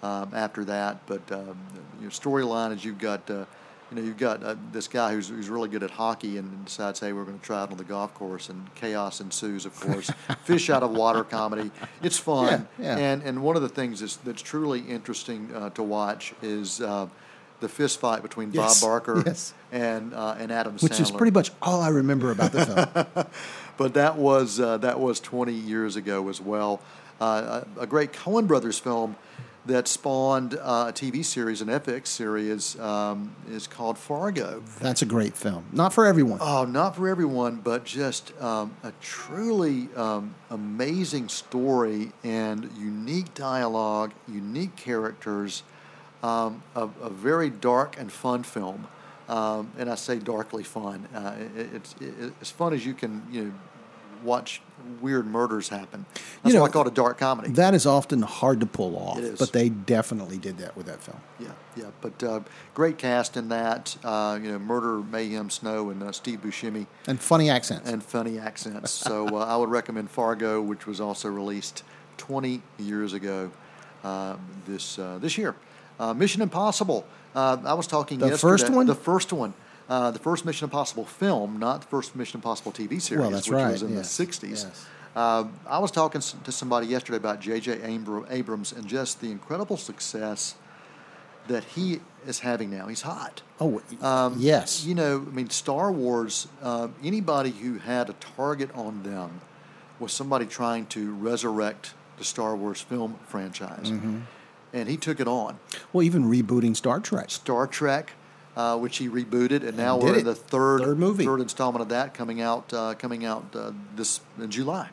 um, 0.02 0.30
after 0.35 0.64
that. 0.64 1.04
But 1.06 1.30
um, 1.30 1.56
your 2.00 2.11
storyline 2.11 2.74
is 2.74 2.85
you've 2.85 2.98
got. 2.98 3.28
Uh, 3.30 3.44
you 3.92 4.00
know, 4.00 4.07
you've 4.07 4.16
got 4.16 4.42
uh, 4.42 4.57
this 4.72 4.88
guy 4.88 5.12
who's, 5.12 5.28
who's 5.28 5.50
really 5.50 5.68
good 5.68 5.83
at 5.83 5.90
hockey 5.90 6.38
and 6.38 6.64
decides, 6.64 6.98
hey, 7.00 7.12
we're 7.12 7.24
going 7.24 7.38
to 7.38 7.44
try 7.44 7.62
it 7.62 7.70
on 7.70 7.76
the 7.76 7.85
golf 7.85 8.14
course, 8.14 8.48
and 8.48 8.74
chaos 8.74 9.20
ensues, 9.20 9.66
of 9.66 9.78
course. 9.78 10.11
Fish 10.44 10.70
out 10.70 10.83
of 10.83 10.92
water 10.92 11.24
comedy. 11.24 11.70
It's 12.02 12.18
fun. 12.18 12.66
Yeah, 12.78 12.96
yeah. 12.96 13.12
And, 13.12 13.22
and 13.22 13.42
one 13.42 13.57
of 13.57 13.62
the 13.62 13.68
things 13.68 14.00
that's, 14.00 14.16
that's 14.16 14.40
truly 14.40 14.81
interesting 14.81 15.55
uh, 15.55 15.70
to 15.70 15.83
watch 15.83 16.33
is 16.40 16.81
uh, 16.81 17.07
the 17.61 17.68
fist 17.68 18.00
fight 18.00 18.22
between 18.22 18.50
Yes, 18.52 18.81
Bob 18.81 18.88
Barker 18.88 19.22
yes. 19.26 19.52
and, 19.70 20.14
uh, 20.14 20.37
and 20.38 20.50
Adam 20.50 20.74
Which 20.74 20.92
Sandler. 20.92 21.00
is 21.00 21.11
pretty 21.11 21.33
much 21.33 21.50
all 21.61 21.83
I 21.83 21.88
remember 21.88 22.31
about 22.31 22.52
the 22.52 22.66
film. 23.14 23.26
But 23.78 23.94
that 23.94 24.16
was, 24.16 24.61
uh, 24.61 24.76
that 24.78 25.00
was 25.00 25.18
20 25.18 25.52
years 25.52 25.96
ago 25.96 26.28
as 26.28 26.40
well. 26.40 26.81
Uh, 27.20 27.62
a, 27.78 27.81
a 27.81 27.87
great 27.87 28.12
Coen 28.12 28.46
Brothers 28.46 28.78
film 28.78 29.16
that 29.66 29.87
spawned 29.87 30.55
uh, 30.55 30.87
a 30.88 30.92
TV 30.92 31.25
series, 31.25 31.61
an 31.61 31.68
FX 31.68 32.09
series, 32.09 32.79
um, 32.81 33.35
is 33.48 33.66
called 33.66 33.96
Fargo. 33.96 34.62
That's 34.81 35.03
a 35.03 35.07
great 35.07 35.37
film. 35.37 35.64
Not 35.72 35.92
for 35.92 36.05
everyone. 36.07 36.38
Oh, 36.42 36.64
not 36.64 36.96
for 36.96 37.09
everyone, 37.09 37.57
but 37.57 37.85
just 37.85 38.33
um, 38.40 38.77
a 38.83 38.92
truly 39.01 39.88
um, 39.94 40.35
amazing 40.51 41.29
story 41.29 42.12
and 42.25 42.70
unique 42.77 43.35
dialogue, 43.35 44.12
unique 44.27 44.75
characters, 44.75 45.62
um, 46.22 46.62
a, 46.75 46.88
a 47.01 47.11
very 47.11 47.51
dark 47.51 47.98
and 47.98 48.11
fun 48.11 48.42
film. 48.42 48.88
Um, 49.29 49.70
and 49.79 49.88
I 49.88 49.94
say 49.94 50.18
darkly 50.18 50.64
fun. 50.64 51.09
Uh, 51.14 51.37
it, 51.57 51.75
it's 51.75 51.94
it, 52.01 52.33
as 52.40 52.51
fun 52.51 52.75
as 52.75 52.85
you 52.85 52.94
can, 52.94 53.22
you 53.31 53.44
know, 53.44 53.53
watch 54.22 54.62
weird 55.00 55.26
murders 55.26 55.68
happen. 55.68 56.04
That's 56.14 56.24
You 56.52 56.54
know, 56.54 56.62
why 56.62 56.68
I 56.68 56.70
call 56.70 56.82
it 56.82 56.88
a 56.88 56.94
dark 56.94 57.18
comedy. 57.18 57.50
That 57.52 57.72
is 57.74 57.87
often 57.87 58.22
hard 58.22 58.61
to 58.61 58.66
pull 58.66 58.96
off, 58.96 59.20
but 59.38 59.52
they 59.52 59.68
definitely 59.68 60.38
did 60.38 60.58
that 60.58 60.76
with 60.76 60.87
that 60.87 61.00
film. 61.02 61.20
Yeah, 61.38 61.48
yeah, 61.76 61.85
but 62.00 62.22
uh, 62.22 62.40
great 62.74 62.98
cast 62.98 63.37
in 63.37 63.48
that. 63.50 63.96
Uh, 64.02 64.38
you 64.42 64.50
know, 64.50 64.58
Murder, 64.58 64.98
Mayhem, 64.98 65.50
Snow, 65.50 65.90
and 65.90 66.02
uh, 66.02 66.11
Steve 66.12 66.40
Buscemi. 66.42 66.87
And 67.06 67.20
funny 67.20 67.48
accents. 67.48 67.88
and 67.88 68.02
funny 68.02 68.38
accents. 68.38 68.90
so 68.90 69.28
uh, 69.38 69.44
I 69.44 69.56
would 69.56 69.70
recommend 69.70 70.11
Fargo, 70.11 70.61
which 70.61 70.87
was 70.87 71.00
also 71.00 71.28
released 71.28 71.85
20 72.18 72.62
years 72.78 73.12
ago 73.12 73.50
uh, 74.02 74.37
this 74.66 74.98
uh, 74.98 75.18
this 75.20 75.38
year. 75.38 75.54
Uh, 76.00 76.12
Mission 76.14 76.42
Impossible. 76.42 77.04
Uh, 77.35 77.56
I 77.64 77.74
was 77.74 77.87
talking 77.87 78.18
The 78.18 78.28
yesterday. 78.28 78.50
first 78.50 78.70
one? 78.70 78.87
The 78.87 78.94
first 78.94 79.32
one. 79.32 79.54
Uh, 79.88 80.11
the 80.11 80.18
first 80.18 80.45
Mission 80.45 80.64
Impossible 80.66 81.05
film, 81.05 81.59
not 81.59 81.83
the 81.83 81.87
first 81.88 82.14
Mission 82.16 82.38
Impossible 82.38 82.73
TV 82.73 83.01
series, 83.01 83.21
Well, 83.27 83.31
which 83.33 83.49
right, 83.51 83.73
was 83.73 83.83
in 83.83 83.95
yes, 83.95 84.16
the 84.16 84.25
60s. 84.27 84.49
yes. 84.51 84.87
Uh, 85.14 85.45
I 85.66 85.79
was 85.79 85.90
talking 85.90 86.21
to 86.23 86.53
somebody 86.53 86.87
yesterday 86.87 87.18
about 87.18 87.40
J.J. 87.40 87.81
Abrams 88.31 88.73
and 88.73 88.87
just 88.87 89.21
the 89.21 89.31
incredible 89.31 89.77
success 89.77 90.55
that 91.49 91.64
he 91.64 92.01
is 92.27 92.38
having 92.40 92.71
now. 92.71 92.87
He's 92.87 93.03
hot. 93.03 93.42
oh, 93.61 93.83
Um, 94.01 94.37
yes. 94.38 94.85
You 94.87 94.95
know, 94.95 95.16
I 95.27 95.31
mean, 95.35 95.51
Star 95.51 95.90
Wars, 95.92 96.47
uh, 96.62 96.88
anybody 97.05 97.51
who 97.51 97.79
had 97.79 98.09
a 98.09 98.14
target 98.37 98.71
on 98.75 99.03
them 99.03 99.40
was 99.99 100.12
somebody 100.12 100.47
trying 100.47 100.87
to 100.87 101.12
resurrect 101.12 101.92
the 102.16 102.25
Star 102.25 102.57
Wars 102.57 102.81
film 102.81 103.18
franchise. 103.27 103.90
Mm-hmm. 103.90 104.21
And 104.73 104.88
he 104.88 104.97
took 104.97 105.21
it 105.21 105.29
on. 105.29 105.59
well, 105.92 106.03
even 106.03 106.25
rebooting 106.25 106.75
Star 106.75 107.01
Trek. 107.01 107.31
Star 107.31 107.66
Trek, 107.66 108.12
uh, 108.57 108.79
which 108.79 108.99
he 108.99 109.09
rebooted, 109.09 109.67
and 109.67 109.77
now 109.77 109.97
Did 109.99 110.05
we're 110.05 110.15
it. 110.15 110.19
in 110.21 110.25
the 110.25 110.35
third, 110.35 110.81
Third 110.83 110.99
movie. 110.99 111.25
third 111.25 111.41
installment 111.41 111.83
of 111.83 111.88
that 111.91 112.15
coming 112.15 112.41
out 112.41 112.73
uh, 112.73 112.95
coming 112.95 113.25
out 113.25 113.45
uh, 113.55 113.73
this 113.97 114.21
in 114.38 114.51
July. 114.51 114.91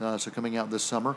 Uh, 0.00 0.18
so 0.18 0.30
coming 0.30 0.56
out 0.56 0.70
this 0.70 0.82
summer. 0.82 1.16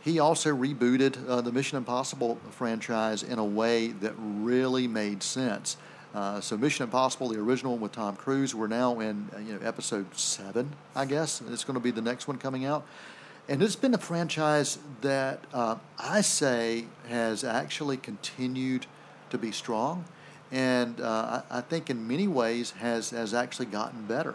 He 0.00 0.20
also 0.20 0.54
rebooted 0.56 1.28
uh, 1.28 1.40
the 1.40 1.52
Mission 1.52 1.76
Impossible 1.76 2.38
franchise 2.50 3.22
in 3.22 3.38
a 3.38 3.44
way 3.44 3.88
that 3.88 4.14
really 4.18 4.86
made 4.86 5.22
sense. 5.22 5.76
Uh, 6.14 6.40
so 6.40 6.56
Mission 6.56 6.84
Impossible, 6.84 7.28
the 7.28 7.38
original 7.38 7.72
one 7.72 7.80
with 7.82 7.92
Tom 7.92 8.16
Cruise, 8.16 8.54
we're 8.54 8.68
now 8.68 9.00
in 9.00 9.28
you 9.44 9.54
know 9.54 9.60
episode 9.62 10.06
seven, 10.16 10.72
I 10.94 11.04
guess. 11.04 11.42
It's 11.50 11.64
going 11.64 11.74
to 11.74 11.80
be 11.80 11.90
the 11.90 12.00
next 12.00 12.26
one 12.26 12.38
coming 12.38 12.64
out. 12.64 12.86
And 13.50 13.62
it's 13.62 13.76
been 13.76 13.92
a 13.94 13.98
franchise 13.98 14.78
that 15.00 15.44
uh, 15.52 15.76
I 15.98 16.20
say 16.22 16.84
has 17.08 17.44
actually 17.44 17.96
continued 17.96 18.86
to 19.30 19.38
be 19.38 19.50
strong, 19.52 20.04
and 20.52 21.00
uh, 21.00 21.42
I, 21.50 21.58
I 21.58 21.60
think 21.60 21.90
in 21.90 22.06
many 22.08 22.26
ways 22.28 22.72
has 22.72 23.10
has 23.10 23.34
actually 23.34 23.66
gotten 23.66 24.06
better. 24.06 24.34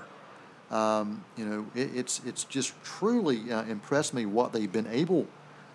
Um, 0.72 1.24
you 1.38 1.46
know, 1.46 1.66
it, 1.76 1.96
it's 1.96 2.22
it's 2.26 2.44
just 2.46 2.74
truly 2.84 3.52
uh, 3.52 3.64
impressed 3.64 4.14
me 4.14 4.26
what 4.26 4.54
they've 4.54 4.72
been 4.72 4.88
able 4.88 5.28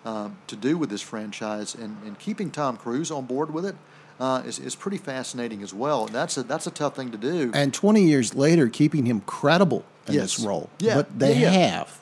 um, 0.04 0.36
to 0.46 0.56
do 0.56 0.76
with 0.76 0.90
this 0.90 1.02
franchise, 1.02 1.74
and, 1.74 1.96
and 2.04 2.18
keeping 2.18 2.50
Tom 2.50 2.76
Cruise 2.76 3.10
on 3.10 3.26
board 3.26 3.52
with 3.52 3.64
it 3.66 3.76
uh, 4.18 4.42
is 4.44 4.58
is 4.58 4.74
pretty 4.74 4.98
fascinating 4.98 5.62
as 5.62 5.72
well. 5.72 6.06
And 6.06 6.14
that's 6.14 6.36
a 6.36 6.42
that's 6.42 6.66
a 6.66 6.70
tough 6.72 6.96
thing 6.96 7.10
to 7.12 7.18
do. 7.18 7.50
And 7.54 7.72
20 7.72 8.02
years 8.02 8.34
later, 8.34 8.68
keeping 8.68 9.06
him 9.06 9.20
credible 9.20 9.84
in 10.06 10.14
Yes. 10.14 10.36
this 10.36 10.44
role. 10.44 10.68
Yeah, 10.80 10.94
But 10.96 11.18
they 11.18 11.36
yeah. 11.38 11.50
have. 11.50 12.00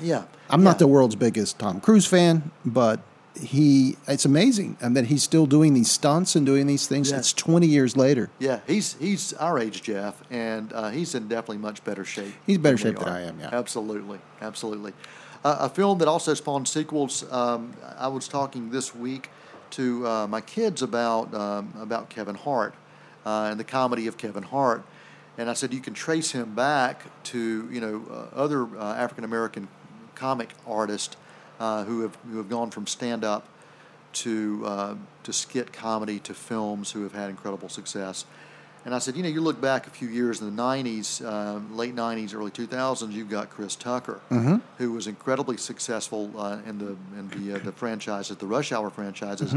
yeah, 0.00 0.24
I'm 0.50 0.60
yeah. 0.60 0.64
not 0.64 0.78
the 0.78 0.88
world's 0.88 1.14
biggest 1.16 1.58
Tom 1.58 1.80
Cruise 1.80 2.06
fan, 2.06 2.50
but 2.64 3.00
he 3.40 3.96
it's 4.06 4.24
amazing. 4.24 4.76
I 4.80 4.88
mean, 4.88 5.04
he's 5.04 5.22
still 5.22 5.46
doing 5.46 5.74
these 5.74 5.90
stunts 5.90 6.36
and 6.36 6.46
doing 6.46 6.66
these 6.66 6.86
things. 6.86 7.10
Yeah. 7.10 7.18
It's 7.18 7.32
20 7.32 7.66
years 7.66 7.96
later. 7.96 8.30
Yeah, 8.38 8.60
he's 8.66 8.94
he's 8.94 9.32
our 9.34 9.58
age, 9.58 9.82
Jeff, 9.82 10.22
and 10.30 10.72
uh, 10.72 10.90
he's 10.90 11.14
in 11.14 11.28
definitely 11.28 11.58
much 11.58 11.82
better 11.84 12.04
shape. 12.04 12.34
He's 12.46 12.58
better 12.58 12.76
shape 12.76 12.98
than. 12.98 13.08
I 13.08 13.22
am, 13.22 13.40
yeah. 13.40 13.50
absolutely, 13.52 14.20
absolutely. 14.40 14.92
Uh, 15.44 15.56
a 15.60 15.68
film 15.68 15.98
that 15.98 16.08
also 16.08 16.34
spawned 16.34 16.68
sequels. 16.68 17.30
Um, 17.30 17.74
I 17.98 18.08
was 18.08 18.28
talking 18.28 18.70
this 18.70 18.94
week 18.94 19.28
to 19.70 20.06
uh, 20.06 20.26
my 20.26 20.40
kids 20.40 20.82
about 20.82 21.34
um, 21.34 21.74
about 21.80 22.08
Kevin 22.08 22.36
Hart 22.36 22.74
uh, 23.26 23.48
and 23.50 23.58
the 23.58 23.64
comedy 23.64 24.06
of 24.06 24.16
Kevin 24.16 24.44
Hart, 24.44 24.84
and 25.36 25.50
I 25.50 25.54
said 25.54 25.74
you 25.74 25.80
can 25.80 25.94
trace 25.94 26.30
him 26.30 26.54
back 26.54 27.04
to 27.24 27.68
you 27.70 27.80
know 27.80 28.04
uh, 28.08 28.36
other 28.36 28.64
uh, 28.78 28.94
African 28.94 29.24
American 29.24 29.68
comic 30.14 30.50
artists 30.66 31.16
uh, 31.60 31.84
who 31.84 32.00
have 32.02 32.16
who 32.30 32.38
have 32.38 32.48
gone 32.48 32.70
from 32.70 32.86
stand 32.86 33.24
up 33.24 33.46
to 34.14 34.62
uh, 34.64 34.94
to 35.24 35.32
skit 35.32 35.72
comedy 35.72 36.18
to 36.20 36.34
films 36.34 36.92
who 36.92 37.02
have 37.02 37.12
had 37.12 37.30
incredible 37.30 37.68
success. 37.68 38.24
And 38.86 38.94
I 38.94 38.98
said, 38.98 39.16
you 39.16 39.22
know, 39.22 39.30
you 39.30 39.40
look 39.40 39.62
back 39.62 39.86
a 39.86 39.90
few 39.90 40.08
years 40.08 40.42
in 40.42 40.54
the 40.54 40.62
'90s, 40.62 41.24
uh, 41.24 41.58
late 41.74 41.96
'90s, 41.96 42.34
early 42.34 42.50
2000s. 42.50 43.12
You've 43.12 43.30
got 43.30 43.48
Chris 43.48 43.76
Tucker, 43.76 44.20
who 44.76 44.92
was 44.92 45.06
incredibly 45.06 45.56
successful 45.56 46.30
uh, 46.38 46.58
in 46.66 46.78
the 46.78 46.96
in 47.18 47.28
the 47.30 47.54
uh, 47.54 47.64
the 47.64 47.72
franchises, 47.72 48.36
the 48.36 48.46
Rush 48.46 48.72
Hour 48.72 48.90
franchises, 48.90 49.54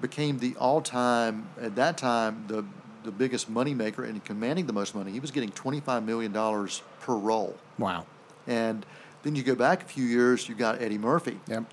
became 0.00 0.38
the 0.38 0.54
all-time 0.56 1.48
at 1.60 1.74
that 1.76 1.98
time 1.98 2.44
the 2.46 2.64
the 3.04 3.10
biggest 3.10 3.52
moneymaker 3.52 4.08
and 4.08 4.24
commanding 4.24 4.66
the 4.66 4.72
most 4.72 4.94
money. 4.94 5.10
He 5.10 5.20
was 5.20 5.32
getting 5.32 5.50
25 5.50 6.04
million 6.04 6.32
dollars 6.32 6.82
per 7.00 7.16
role. 7.16 7.56
Wow. 7.78 8.06
And 8.46 8.84
then 9.22 9.34
you 9.36 9.42
go 9.42 9.54
back 9.54 9.82
a 9.82 9.84
few 9.86 10.04
years, 10.04 10.48
you 10.48 10.54
got 10.54 10.80
Eddie 10.82 10.98
Murphy. 10.98 11.38
Yep. 11.48 11.64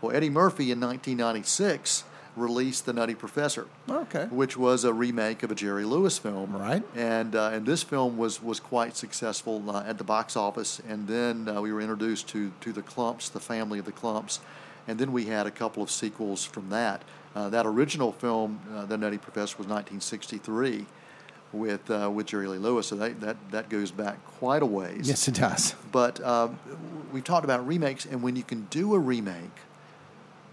Well, 0.00 0.16
Eddie 0.16 0.30
Murphy 0.30 0.70
in 0.72 0.80
1996 0.80 2.04
released 2.36 2.86
The 2.86 2.92
Nutty 2.92 3.14
Professor, 3.14 3.66
Okay. 3.88 4.26
which 4.30 4.56
was 4.56 4.84
a 4.84 4.92
remake 4.94 5.42
of 5.42 5.50
a 5.50 5.54
Jerry 5.54 5.84
Lewis 5.84 6.16
film. 6.18 6.56
Right. 6.56 6.82
And 6.96 7.34
uh, 7.34 7.50
and 7.52 7.66
this 7.66 7.82
film 7.82 8.16
was 8.16 8.42
was 8.42 8.60
quite 8.60 8.96
successful 8.96 9.62
uh, 9.68 9.82
at 9.86 9.98
the 9.98 10.04
box 10.04 10.36
office. 10.36 10.80
And 10.88 11.06
then 11.08 11.48
uh, 11.48 11.60
we 11.60 11.72
were 11.72 11.80
introduced 11.80 12.28
to 12.28 12.52
to 12.60 12.72
the 12.72 12.82
Clumps, 12.82 13.28
the 13.28 13.40
family 13.40 13.78
of 13.78 13.84
the 13.84 13.92
Clumps, 13.92 14.40
and 14.88 14.98
then 14.98 15.12
we 15.12 15.24
had 15.26 15.46
a 15.46 15.50
couple 15.50 15.82
of 15.82 15.90
sequels 15.90 16.44
from 16.44 16.70
that. 16.70 17.02
Uh, 17.34 17.48
that 17.50 17.64
original 17.66 18.10
film, 18.10 18.58
uh, 18.74 18.84
The 18.86 18.96
Nutty 18.98 19.18
Professor, 19.18 19.56
was 19.58 19.66
1963. 19.68 20.86
With 21.52 21.90
uh, 21.90 22.08
with 22.12 22.26
Jerry 22.26 22.46
Lee 22.46 22.58
Lewis, 22.58 22.86
so 22.86 22.94
that, 22.96 23.20
that 23.20 23.36
that 23.50 23.68
goes 23.68 23.90
back 23.90 24.24
quite 24.38 24.62
a 24.62 24.66
ways. 24.66 25.08
Yes, 25.08 25.26
it 25.26 25.34
does. 25.34 25.74
But 25.90 26.22
um, 26.24 26.58
we've 27.12 27.24
talked 27.24 27.44
about 27.44 27.66
remakes, 27.66 28.04
and 28.04 28.22
when 28.22 28.36
you 28.36 28.44
can 28.44 28.68
do 28.70 28.94
a 28.94 28.98
remake, 29.00 29.50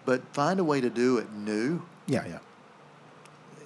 but 0.05 0.23
find 0.33 0.59
a 0.59 0.63
way 0.63 0.81
to 0.81 0.89
do 0.89 1.19
it 1.19 1.31
new, 1.33 1.83
Yeah, 2.07 2.25
yeah. 2.25 2.39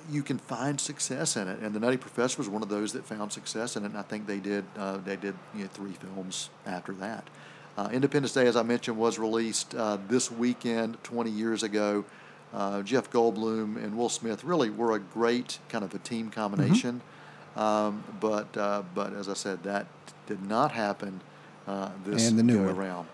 you 0.10 0.24
can 0.24 0.39
find 0.39 0.82
success 0.82 1.38
in 1.38 1.48
it, 1.48 1.60
and 1.60 1.74
the 1.74 1.80
Nutty 1.80 1.96
Professor 1.96 2.38
was 2.38 2.50
one 2.50 2.63
of 2.63 2.67
those 2.67 2.91
that 2.94 3.06
found 3.06 3.32
success 3.32 3.78
in 3.78 3.84
it. 3.84 3.88
And 3.88 3.98
I 3.98 4.02
think 4.02 4.28
they 4.28 4.39
did 4.39 4.65
uh, 4.78 4.98
they 4.98 5.15
did 5.15 5.36
you 5.56 5.62
know, 5.63 5.70
three 5.72 5.94
films 5.94 6.50
after 6.65 6.91
that. 6.96 7.30
Uh, 7.78 7.88
Independence 7.94 8.34
Day, 8.34 8.48
as 8.48 8.58
I 8.58 8.63
mentioned, 8.63 8.98
was 8.98 9.17
released 9.17 9.74
uh, 9.74 9.98
this 10.10 10.30
weekend 10.30 11.02
20 11.04 11.30
years 11.32 11.63
ago. 11.63 12.04
Uh, 12.54 12.82
Jeff 12.82 13.10
Goldblum 13.10 13.82
and 13.82 13.98
Will 13.98 14.10
Smith 14.10 14.44
really 14.44 14.70
were 14.70 14.94
a 14.94 15.00
great 15.00 15.60
kind 15.70 15.86
of 15.86 15.96
a 15.96 16.00
team 16.00 16.30
combination. 16.30 16.96
Mm-hmm. 16.96 17.08
Um, 17.56 18.04
but 18.20 18.56
uh, 18.56 18.84
but 18.96 19.14
as 19.14 19.28
I 19.28 19.34
said, 19.34 19.64
that 19.64 19.88
did 20.28 20.48
not 20.48 20.72
happen 20.72 21.22
uh, 21.68 21.90
this 22.06 22.30
And 22.30 22.40
the 22.40 22.44
new 22.44 22.66
go 22.66 22.72
around. 22.72 23.08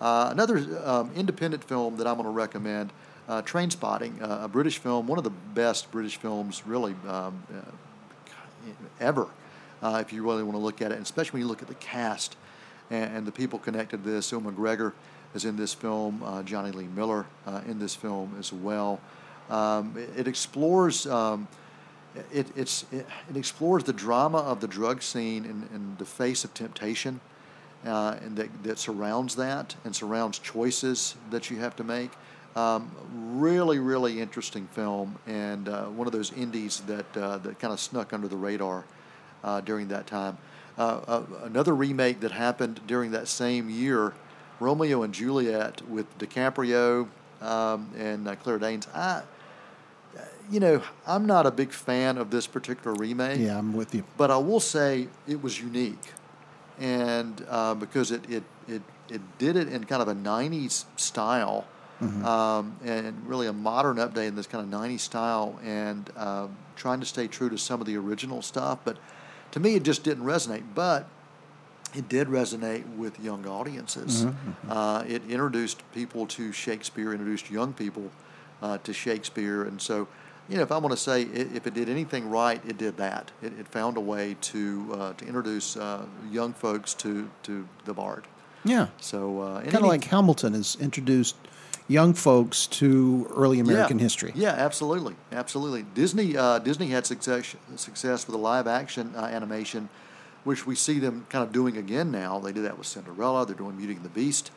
Uh, 0.00 0.28
another 0.30 0.58
um, 0.84 1.10
independent 1.14 1.62
film 1.64 1.96
that 1.96 2.06
I'm 2.06 2.16
going 2.16 2.24
to 2.24 2.30
recommend, 2.30 2.92
uh, 3.28 3.42
Trainspotting, 3.42 4.20
uh, 4.20 4.44
a 4.44 4.48
British 4.48 4.78
film, 4.78 5.06
one 5.06 5.18
of 5.18 5.24
the 5.24 5.30
best 5.30 5.90
British 5.90 6.16
films 6.16 6.66
really 6.66 6.94
um, 7.08 7.42
uh, 7.54 7.60
ever, 9.00 9.28
uh, 9.82 9.98
if 10.00 10.12
you 10.12 10.24
really 10.24 10.42
want 10.42 10.54
to 10.54 10.62
look 10.62 10.82
at 10.82 10.90
it, 10.90 10.96
and 10.96 11.04
especially 11.04 11.38
when 11.38 11.42
you 11.42 11.48
look 11.48 11.62
at 11.62 11.68
the 11.68 11.74
cast 11.76 12.36
and, 12.90 13.18
and 13.18 13.26
the 13.26 13.32
people 13.32 13.58
connected 13.58 14.02
to 14.04 14.10
this. 14.10 14.30
Will 14.32 14.40
McGregor 14.40 14.92
is 15.34 15.44
in 15.44 15.56
this 15.56 15.72
film, 15.72 16.22
uh, 16.24 16.42
Jonny 16.42 16.70
Lee 16.70 16.88
Miller 16.88 17.26
uh, 17.46 17.60
in 17.66 17.78
this 17.78 17.94
film 17.94 18.34
as 18.38 18.52
well. 18.52 19.00
Um, 19.48 19.94
it, 19.96 20.20
it 20.20 20.28
explores. 20.28 21.06
Um, 21.06 21.48
it, 22.32 22.46
it's, 22.56 22.84
it, 22.92 23.06
it 23.30 23.36
explores 23.36 23.84
the 23.84 23.92
drama 23.92 24.38
of 24.38 24.60
the 24.60 24.68
drug 24.68 25.02
scene 25.02 25.44
in, 25.44 25.68
in 25.74 25.96
the 25.98 26.04
face 26.04 26.44
of 26.44 26.54
temptation 26.54 27.20
uh, 27.84 28.16
and 28.22 28.36
that, 28.36 28.62
that 28.62 28.78
surrounds 28.78 29.36
that 29.36 29.76
and 29.84 29.94
surrounds 29.94 30.38
choices 30.38 31.16
that 31.30 31.50
you 31.50 31.58
have 31.58 31.76
to 31.76 31.84
make. 31.84 32.10
Um, 32.56 32.90
really, 33.12 33.78
really 33.80 34.20
interesting 34.20 34.68
film, 34.68 35.18
and 35.26 35.68
uh, 35.68 35.86
one 35.86 36.06
of 36.06 36.12
those 36.12 36.32
indies 36.32 36.82
that 36.86 37.16
uh, 37.16 37.38
that 37.38 37.58
kind 37.58 37.72
of 37.72 37.80
snuck 37.80 38.12
under 38.12 38.28
the 38.28 38.36
radar 38.36 38.84
uh, 39.42 39.60
during 39.60 39.88
that 39.88 40.06
time. 40.06 40.38
Uh, 40.78 41.00
uh, 41.06 41.22
another 41.42 41.74
remake 41.74 42.20
that 42.20 42.30
happened 42.30 42.80
during 42.86 43.10
that 43.10 43.26
same 43.26 43.68
year, 43.68 44.12
Romeo 44.60 45.02
and 45.02 45.12
Juliet 45.12 45.82
with 45.88 46.16
DiCaprio 46.18 47.08
um, 47.40 47.90
and 47.98 48.24
Claire 48.40 48.60
Danes. 48.60 48.86
I, 48.94 49.22
you 50.50 50.60
know, 50.60 50.82
I'm 51.06 51.26
not 51.26 51.46
a 51.46 51.50
big 51.50 51.72
fan 51.72 52.18
of 52.18 52.30
this 52.30 52.46
particular 52.46 52.94
remake. 52.94 53.40
Yeah, 53.40 53.58
I'm 53.58 53.72
with 53.74 53.94
you. 53.94 54.04
But 54.16 54.30
I 54.30 54.36
will 54.36 54.60
say 54.60 55.08
it 55.26 55.42
was 55.42 55.60
unique, 55.60 56.12
and 56.78 57.44
uh, 57.48 57.74
because 57.74 58.10
it, 58.10 58.28
it 58.30 58.44
it 58.68 58.82
it 59.08 59.20
did 59.38 59.56
it 59.56 59.68
in 59.68 59.84
kind 59.84 60.02
of 60.02 60.08
a 60.08 60.14
'90s 60.14 60.84
style, 60.96 61.66
um, 62.24 62.76
and 62.84 63.26
really 63.26 63.46
a 63.46 63.52
modern 63.52 63.96
update 63.96 64.28
in 64.28 64.36
this 64.36 64.46
kind 64.46 64.64
of 64.72 64.80
'90s 64.80 65.00
style, 65.00 65.58
and 65.64 66.10
um, 66.16 66.56
trying 66.76 67.00
to 67.00 67.06
stay 67.06 67.26
true 67.26 67.48
to 67.50 67.58
some 67.58 67.80
of 67.80 67.86
the 67.86 67.96
original 67.96 68.42
stuff. 68.42 68.78
But 68.84 68.98
to 69.52 69.60
me, 69.60 69.74
it 69.76 69.82
just 69.82 70.04
didn't 70.04 70.24
resonate. 70.24 70.64
But 70.74 71.08
it 71.94 72.08
did 72.08 72.28
resonate 72.28 72.96
with 72.96 73.20
young 73.20 73.46
audiences. 73.46 74.26
Uh, 74.68 75.04
it 75.06 75.22
introduced 75.28 75.82
people 75.92 76.26
to 76.26 76.50
Shakespeare, 76.52 77.12
introduced 77.12 77.50
young 77.50 77.72
people 77.72 78.10
uh, 78.60 78.78
to 78.78 78.92
Shakespeare, 78.92 79.62
and 79.62 79.80
so 79.80 80.08
you 80.48 80.56
know, 80.56 80.62
if 80.62 80.72
I 80.72 80.78
want 80.78 80.92
to 80.92 80.96
say 80.96 81.22
if 81.22 81.66
it 81.66 81.74
did 81.74 81.88
anything 81.88 82.28
right, 82.28 82.60
it 82.66 82.76
did 82.78 82.96
that. 82.98 83.30
It, 83.42 83.58
it 83.58 83.68
found 83.68 83.96
a 83.96 84.00
way 84.00 84.36
to 84.42 84.90
uh, 84.92 85.12
to 85.14 85.26
introduce 85.26 85.76
uh, 85.76 86.04
young 86.30 86.52
folks 86.52 86.94
to 86.94 87.30
to 87.44 87.66
the 87.84 87.94
Bard. 87.94 88.26
Yeah. 88.64 88.88
So 89.00 89.40
uh, 89.40 89.54
Kind 89.62 89.68
of 89.68 89.74
any- 89.76 89.88
like 89.88 90.04
Hamilton 90.04 90.54
has 90.54 90.76
introduced 90.80 91.36
young 91.86 92.14
folks 92.14 92.66
to 92.66 93.30
early 93.36 93.60
American 93.60 93.98
yeah, 93.98 94.02
history. 94.02 94.32
Yeah, 94.34 94.50
absolutely, 94.52 95.16
absolutely. 95.32 95.84
Disney 95.94 96.36
uh, 96.36 96.58
Disney 96.58 96.88
had 96.88 97.06
success 97.06 97.56
success 97.76 98.26
with 98.26 98.34
a 98.34 98.38
live 98.38 98.66
action 98.66 99.14
uh, 99.16 99.24
animation, 99.24 99.88
which 100.44 100.66
we 100.66 100.74
see 100.74 100.98
them 100.98 101.26
kind 101.30 101.44
of 101.44 101.52
doing 101.52 101.76
again 101.76 102.10
now. 102.10 102.38
They 102.38 102.52
did 102.52 102.64
that 102.64 102.78
with 102.78 102.86
Cinderella. 102.86 103.46
They're 103.46 103.54
doing 103.56 103.76
Beauty 103.76 103.94
and 103.94 104.04
the 104.04 104.08
Beast. 104.10 104.50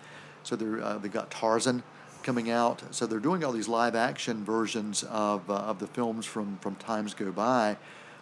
So 0.44 0.56
they're 0.56 0.82
uh, 0.82 0.98
they 0.98 1.10
got 1.10 1.30
Tarzan 1.32 1.84
coming 2.28 2.52
out. 2.52 2.84
So 2.92 3.08
they're 3.08 3.22
doing 3.22 3.46
all 3.46 3.54
these 3.54 3.70
live 3.70 3.96
action 3.96 4.44
versions 4.44 5.04
of 5.04 5.50
uh, 5.50 5.54
of 5.54 5.80
the 5.80 5.88
films 5.88 6.26
from 6.26 6.58
from 6.58 6.76
times 6.76 7.14
go 7.14 7.32
by. 7.32 7.78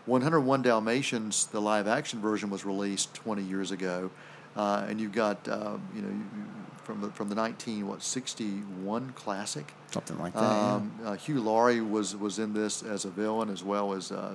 101 0.06 0.62
Dalmatians, 0.62 1.48
the 1.48 1.60
live 1.60 1.88
action 1.88 2.22
version 2.22 2.52
was 2.52 2.64
released 2.64 3.16
20 3.16 3.42
years 3.42 3.72
ago, 3.72 4.12
uh, 4.56 4.86
and 4.88 5.02
you've 5.02 5.12
got 5.12 5.48
uh, 5.48 5.78
you 5.96 6.04
know 6.04 6.14
from 6.84 7.02
the 7.02 7.10
from 7.10 7.30
the 7.30 7.36
19 7.36 7.88
what 7.88 8.04
61 8.04 9.14
classic. 9.16 9.74
Something 9.90 10.20
like 10.20 10.34
that. 10.34 10.42
yeah. 10.42 10.74
Um, 10.76 10.92
uh, 11.04 11.16
Hugh 11.16 11.42
Laurie 11.42 11.82
was 11.82 12.16
was 12.16 12.38
in 12.38 12.54
this 12.54 12.84
as 12.84 13.06
a 13.06 13.10
villain 13.10 13.50
as 13.50 13.64
well 13.64 13.94
as 13.94 14.12
uh, 14.12 14.34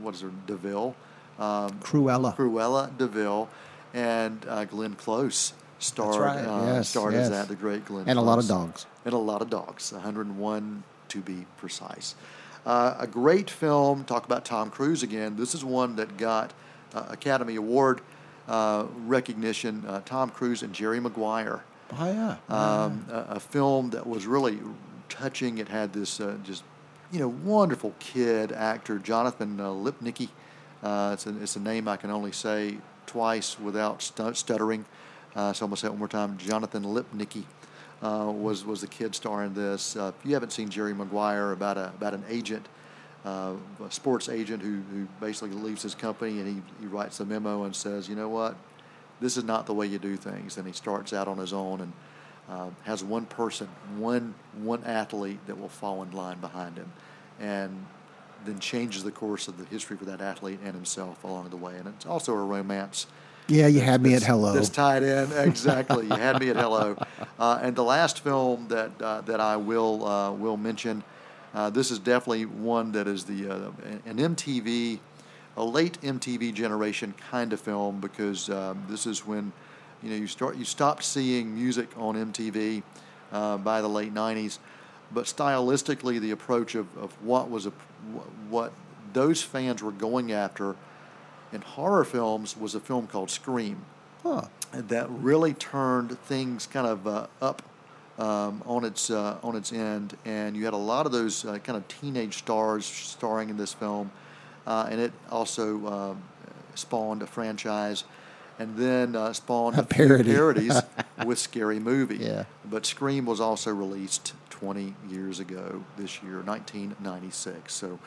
what 0.00 0.14
is 0.14 0.20
her 0.20 0.30
de 0.46 0.54
Vil, 0.54 0.94
um, 1.40 1.70
Cruella. 1.80 2.36
Cruella 2.36 2.96
de 2.96 3.08
Vil, 3.08 3.48
and 3.92 4.46
uh, 4.48 4.64
Glenn 4.66 4.94
Close 4.94 5.52
starred 5.80 6.20
right, 6.20 6.38
uh, 6.44 6.64
yes, 6.76 6.88
starred 6.88 7.14
as 7.14 7.30
that 7.30 7.48
the 7.48 7.54
great 7.56 7.84
Glenn 7.84 8.08
And 8.08 8.18
a 8.18 8.22
lot 8.22 8.38
of 8.38 8.46
dogs. 8.46 8.86
and 9.04 9.14
a 9.14 9.18
lot 9.18 9.42
of 9.42 9.50
dogs 9.50 9.92
101 9.92 10.82
to 11.08 11.20
be 11.20 11.46
precise. 11.56 12.14
Uh, 12.64 12.94
a 12.98 13.06
great 13.06 13.48
film. 13.50 14.04
Talk 14.04 14.24
about 14.26 14.44
Tom 14.44 14.70
Cruise 14.70 15.02
again. 15.02 15.36
This 15.36 15.54
is 15.54 15.64
one 15.64 15.96
that 15.96 16.16
got 16.16 16.52
uh, 16.94 17.06
Academy 17.08 17.56
Award 17.56 18.02
uh, 18.48 18.84
recognition. 19.06 19.84
Uh, 19.86 20.02
Tom 20.04 20.30
Cruise 20.30 20.62
and 20.62 20.72
Jerry 20.74 21.00
Maguire 21.00 21.62
Oh, 21.98 22.06
yeah. 22.06 22.36
um, 22.48 23.06
a, 23.10 23.36
a 23.36 23.40
film 23.40 23.90
that 23.90 24.06
was 24.06 24.26
really 24.26 24.58
touching. 25.08 25.58
It 25.58 25.68
had 25.68 25.92
this 25.92 26.20
uh, 26.20 26.36
just, 26.44 26.62
you 27.10 27.18
know, 27.18 27.28
wonderful 27.28 27.94
kid 27.98 28.52
actor, 28.52 28.98
Jonathan 28.98 29.58
uh, 29.58 29.68
Lipnicki. 29.70 30.28
Uh, 30.82 31.10
it's, 31.14 31.26
a, 31.26 31.42
it's 31.42 31.56
a 31.56 31.60
name 31.60 31.88
I 31.88 31.96
can 31.96 32.10
only 32.10 32.32
say 32.32 32.76
twice 33.06 33.58
without 33.58 34.02
stu- 34.02 34.34
stuttering. 34.34 34.84
Uh, 35.36 35.52
so 35.52 35.64
I'm 35.64 35.70
to 35.70 35.76
say 35.76 35.86
it 35.86 35.90
one 35.90 35.98
more 35.98 36.08
time. 36.08 36.36
Jonathan 36.38 36.84
Lipnicki 36.84 37.44
uh, 38.02 38.30
was, 38.34 38.64
was 38.64 38.80
the 38.80 38.86
kid 38.86 39.14
star 39.14 39.44
in 39.44 39.54
this. 39.54 39.96
Uh, 39.96 40.12
if 40.18 40.26
you 40.26 40.34
haven't 40.34 40.52
seen 40.52 40.68
Jerry 40.68 40.94
Maguire, 40.94 41.52
about, 41.52 41.78
a, 41.78 41.88
about 41.88 42.14
an 42.14 42.24
agent, 42.28 42.66
uh, 43.24 43.52
a 43.84 43.90
sports 43.90 44.28
agent 44.28 44.62
who, 44.62 44.80
who 44.92 45.06
basically 45.20 45.50
leaves 45.50 45.82
his 45.82 45.94
company 45.94 46.40
and 46.40 46.48
he, 46.48 46.62
he 46.80 46.86
writes 46.86 47.20
a 47.20 47.24
memo 47.24 47.64
and 47.64 47.76
says, 47.76 48.08
you 48.08 48.16
know 48.16 48.28
what, 48.28 48.56
this 49.20 49.36
is 49.36 49.44
not 49.44 49.66
the 49.66 49.74
way 49.74 49.86
you 49.86 49.98
do 49.98 50.16
things. 50.16 50.56
And 50.56 50.66
he 50.66 50.72
starts 50.72 51.12
out 51.12 51.28
on 51.28 51.38
his 51.38 51.52
own 51.52 51.80
and 51.82 51.92
uh, 52.48 52.70
has 52.82 53.04
one 53.04 53.26
person, 53.26 53.68
one 53.96 54.34
one 54.54 54.82
athlete 54.84 55.38
that 55.46 55.58
will 55.58 55.68
fall 55.68 56.02
in 56.02 56.10
line 56.10 56.40
behind 56.40 56.76
him, 56.76 56.92
and 57.38 57.86
then 58.44 58.58
changes 58.58 59.04
the 59.04 59.12
course 59.12 59.46
of 59.46 59.56
the 59.56 59.64
history 59.66 59.96
for 59.96 60.06
that 60.06 60.20
athlete 60.20 60.58
and 60.64 60.74
himself 60.74 61.22
along 61.22 61.48
the 61.50 61.56
way. 61.56 61.76
And 61.76 61.86
it's 61.86 62.06
also 62.06 62.32
a 62.32 62.42
romance. 62.42 63.06
Yeah, 63.50 63.66
you 63.66 63.80
had 63.80 64.02
me 64.02 64.14
at 64.14 64.22
hello. 64.22 64.52
This 64.52 64.68
tied 64.68 65.02
in 65.02 65.32
exactly. 65.32 66.06
you 66.06 66.14
had 66.14 66.40
me 66.40 66.50
at 66.50 66.56
hello. 66.56 66.96
Uh, 67.38 67.58
and 67.62 67.74
the 67.74 67.82
last 67.82 68.20
film 68.20 68.68
that 68.68 68.90
uh, 69.00 69.22
that 69.22 69.40
I 69.40 69.56
will 69.56 70.04
uh, 70.04 70.30
will 70.30 70.58
mention, 70.58 71.02
uh, 71.54 71.70
this 71.70 71.90
is 71.90 71.98
definitely 71.98 72.44
one 72.44 72.92
that 72.92 73.08
is 73.08 73.24
the 73.24 73.48
uh, 73.48 73.70
an 74.04 74.18
MTV, 74.18 74.98
a 75.56 75.64
late 75.64 75.98
MTV 76.02 76.52
generation 76.52 77.14
kind 77.30 77.54
of 77.54 77.58
film 77.58 77.98
because 77.98 78.50
um, 78.50 78.84
this 78.90 79.06
is 79.06 79.26
when, 79.26 79.52
you 80.02 80.10
know, 80.10 80.16
you 80.16 80.26
start 80.26 80.58
you 80.58 80.66
stopped 80.66 81.02
seeing 81.02 81.54
music 81.54 81.88
on 81.96 82.14
MTV 82.30 82.82
uh, 83.32 83.56
by 83.56 83.80
the 83.80 83.88
late 83.88 84.12
'90s, 84.12 84.58
but 85.10 85.24
stylistically 85.24 86.20
the 86.20 86.32
approach 86.32 86.74
of, 86.74 86.94
of 86.98 87.10
what 87.24 87.48
was 87.48 87.64
a 87.64 87.70
what 88.50 88.74
those 89.14 89.42
fans 89.42 89.82
were 89.82 89.92
going 89.92 90.30
after 90.30 90.76
in 91.52 91.60
horror 91.62 92.04
films 92.04 92.56
was 92.56 92.74
a 92.74 92.80
film 92.80 93.06
called 93.06 93.30
Scream 93.30 93.84
Huh. 94.22 94.42
that 94.72 95.08
really 95.10 95.54
turned 95.54 96.18
things 96.20 96.66
kind 96.66 96.86
of 96.86 97.06
uh, 97.06 97.26
up 97.40 97.62
um, 98.18 98.62
on 98.66 98.84
its 98.84 99.08
uh, 99.10 99.38
on 99.42 99.56
its 99.56 99.72
end, 99.72 100.16
and 100.26 100.54
you 100.56 100.64
had 100.66 100.74
a 100.74 100.76
lot 100.76 101.06
of 101.06 101.12
those 101.12 101.44
uh, 101.44 101.58
kind 101.58 101.76
of 101.78 101.88
teenage 101.88 102.36
stars 102.38 102.84
starring 102.84 103.48
in 103.48 103.56
this 103.56 103.72
film, 103.72 104.10
uh, 104.66 104.88
and 104.90 105.00
it 105.00 105.12
also 105.30 105.86
um, 105.86 106.22
spawned 106.74 107.22
a 107.22 107.26
franchise, 107.26 108.04
and 108.58 108.76
then 108.76 109.16
uh, 109.16 109.32
spawned 109.32 109.78
A 109.78 109.82
parody. 109.84 110.30
parodies 110.34 110.82
with 111.24 111.38
Scary 111.38 111.78
Movie. 111.80 112.18
Yeah. 112.18 112.44
But 112.68 112.84
Scream 112.84 113.24
was 113.24 113.40
also 113.40 113.72
released 113.72 114.34
20 114.50 114.94
years 115.08 115.40
ago 115.40 115.82
this 115.96 116.22
year, 116.22 116.42
1996. 116.42 117.72
So. 117.72 117.98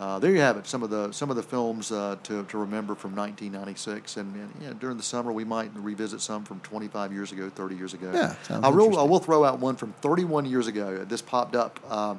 Uh, 0.00 0.18
there 0.18 0.32
you 0.32 0.40
have 0.40 0.56
it. 0.56 0.66
Some 0.66 0.82
of 0.82 0.88
the 0.88 1.12
some 1.12 1.28
of 1.28 1.36
the 1.36 1.42
films 1.42 1.92
uh, 1.92 2.16
to, 2.22 2.42
to 2.44 2.58
remember 2.58 2.94
from 2.94 3.14
1996, 3.14 4.16
and, 4.16 4.34
and 4.34 4.52
yeah, 4.62 4.72
during 4.80 4.96
the 4.96 5.02
summer 5.02 5.30
we 5.30 5.44
might 5.44 5.70
revisit 5.74 6.22
some 6.22 6.42
from 6.42 6.58
25 6.60 7.12
years 7.12 7.32
ago, 7.32 7.50
30 7.50 7.76
years 7.76 7.92
ago. 7.92 8.10
Yeah, 8.14 8.34
I 8.48 8.70
will 8.70 8.98
I 8.98 9.02
will 9.02 9.18
throw 9.18 9.44
out 9.44 9.58
one 9.58 9.76
from 9.76 9.92
31 10.00 10.46
years 10.46 10.68
ago. 10.68 11.04
This 11.04 11.20
popped 11.20 11.54
up 11.54 11.78
um, 11.92 12.18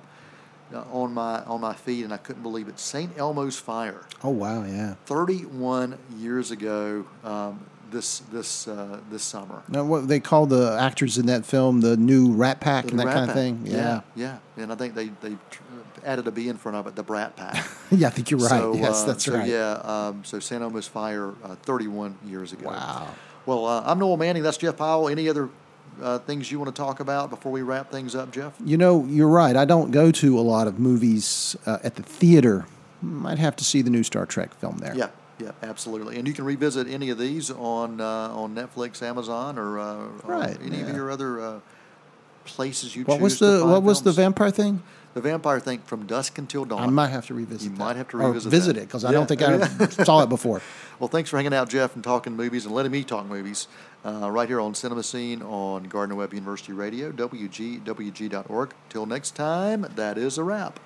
uh, 0.73 0.83
on 0.91 1.13
my 1.13 1.43
on 1.45 1.61
my 1.61 1.73
feed, 1.73 2.03
and 2.03 2.13
I 2.13 2.17
couldn't 2.17 2.43
believe 2.43 2.67
it. 2.67 2.79
Saint 2.79 3.17
Elmo's 3.17 3.57
Fire. 3.57 4.05
Oh, 4.23 4.29
wow, 4.29 4.63
yeah. 4.63 4.95
31 5.05 5.97
years 6.17 6.51
ago, 6.51 7.05
um, 7.23 7.59
this 7.91 8.19
this 8.32 8.67
uh, 8.67 8.99
this 9.10 9.23
summer. 9.23 9.63
Now, 9.67 9.84
what 9.84 10.08
they 10.08 10.19
call 10.19 10.45
the 10.45 10.77
actors 10.80 11.17
in 11.17 11.25
that 11.27 11.45
film, 11.45 11.82
the 11.82 11.97
new 11.97 12.32
Rat 12.32 12.60
Pack 12.60 12.86
The 12.86 12.91
and 12.91 12.99
that 12.99 13.06
Rat 13.08 13.15
kind 13.15 13.30
of 13.30 13.36
thing. 13.36 13.62
Yeah. 13.65 14.01
yeah, 14.15 14.38
yeah. 14.56 14.63
And 14.63 14.71
I 14.71 14.75
think 14.75 14.95
they 14.95 15.10
they 15.21 15.38
added 16.04 16.27
a 16.27 16.32
B 16.32 16.47
in 16.47 16.58
front 16.58 16.77
of 16.77 16.88
it, 16.88 16.95
the 16.95 17.04
Brat 17.04 17.36
Pack. 17.36 17.67
Yeah, 17.91 18.08
I 18.08 18.12
think 18.12 18.32
you're 18.32 18.39
right. 18.39 18.49
So, 18.49 18.73
yes, 18.73 19.04
uh, 19.04 19.08
that's 19.08 19.25
so 19.25 19.34
right. 19.34 19.49
Yeah, 19.49 19.73
um, 19.84 20.23
so 20.23 20.39
San 20.39 20.62
Elmo's 20.62 20.88
Fire, 20.88 21.34
uh, 21.43 21.56
31 21.56 22.17
years 22.25 22.54
ago. 22.54 22.69
Wow. 22.69 23.10
Well, 23.45 23.65
uh, 23.65 23.84
I'm 23.86 23.99
Noel 23.99 24.15
Manning. 24.15 24.43
That's 24.43 24.56
Jeff 24.56 24.77
Powell. 24.77 25.10
Any 25.10 25.27
other 25.27 25.49
uh, 26.01 26.19
things 26.19 26.49
you 26.49 26.58
want 26.58 26.73
to 26.73 26.82
talk 26.82 27.01
about 27.01 27.30
before 27.30 27.51
we 27.51 27.63
wrap 27.63 27.91
things 27.91 28.15
up, 28.15 28.32
Jeff? 28.32 28.54
You 28.63 28.77
know, 28.77 29.04
you're 29.06 29.27
right. 29.27 29.58
I 29.58 29.65
don't 29.65 29.91
go 29.91 30.10
to 30.10 30.39
a 30.39 30.41
lot 30.41 30.67
of 30.67 30.80
movies 30.80 31.58
uh, 31.65 31.80
at 31.84 31.95
the 31.95 32.04
theater. 32.04 32.65
Might 33.01 33.39
have 33.39 33.58
to 33.58 33.65
see 33.65 33.82
the 33.82 33.89
new 33.89 34.04
Star 34.04 34.25
Trek 34.25 34.54
film 34.54 34.77
there. 34.77 34.95
Yeah, 34.95 35.10
yeah, 35.41 35.51
absolutely. 35.63 36.17
And 36.17 36.27
you 36.27 36.34
can 36.34 36.45
revisit 36.45 36.88
any 36.88 37.10
of 37.10 37.17
these 37.17 37.49
on 37.51 37.99
uh, 38.01 38.06
on 38.41 38.54
Netflix, 38.56 39.01
Amazon, 39.01 39.58
or, 39.58 39.80
uh, 39.80 40.08
Right, 40.23 40.58
any 40.63 40.82
of 40.82 40.89
your 40.95 41.10
other 41.12 41.39
uh, 41.41 41.60
places 42.45 42.95
you 42.95 43.04
What 43.06 43.15
choose 43.19 43.23
was 43.23 43.39
the 43.39 43.65
What 43.65 43.84
was 43.84 44.01
the 44.01 44.12
vampire 44.12 44.51
thing? 44.51 44.82
The 45.13 45.19
vampire 45.19 45.60
thing 45.60 45.80
from 45.80 46.06
dusk 46.06 46.38
until 46.38 46.63
dawn. 46.63 46.84
I 46.84 46.88
might 46.88 47.10
have 47.10 47.25
to 47.27 47.34
revisit. 47.34 47.63
You 47.63 47.69
that. 47.71 47.77
might 47.84 47.95
have 47.97 48.08
to 48.10 48.17
Or 48.17 48.27
revisit 48.27 48.49
visit 48.49 48.75
that. 48.75 48.84
it 48.84 48.86
because 48.88 49.04
I 49.04 49.12
don't 49.12 49.27
think 49.27 49.41
I 49.41 49.60
saw 50.06 50.23
it 50.23 50.30
before. 50.30 50.62
Well, 50.99 51.10
thanks 51.10 51.30
for 51.30 51.36
hanging 51.36 51.54
out, 51.54 51.67
Jeff, 51.69 51.95
and 51.95 52.04
talking 52.04 52.34
movies 52.38 52.65
and 52.65 52.73
letting 52.73 52.93
me 52.93 53.04
talk 53.04 53.25
movies 53.25 53.67
uh, 54.06 54.32
right 54.32 54.47
here 54.47 54.62
on 54.62 54.71
Cinemascene 54.71 55.41
on 55.43 55.84
Gardner-Webb 55.84 56.34
University 56.34 56.71
Radio, 56.71 57.12
WGWG.org. 57.12 58.73
Till 58.89 59.06
next 59.06 59.32
time, 59.32 59.86
that 59.95 60.17
is 60.17 60.38
a 60.38 60.43
wrap. 60.45 60.80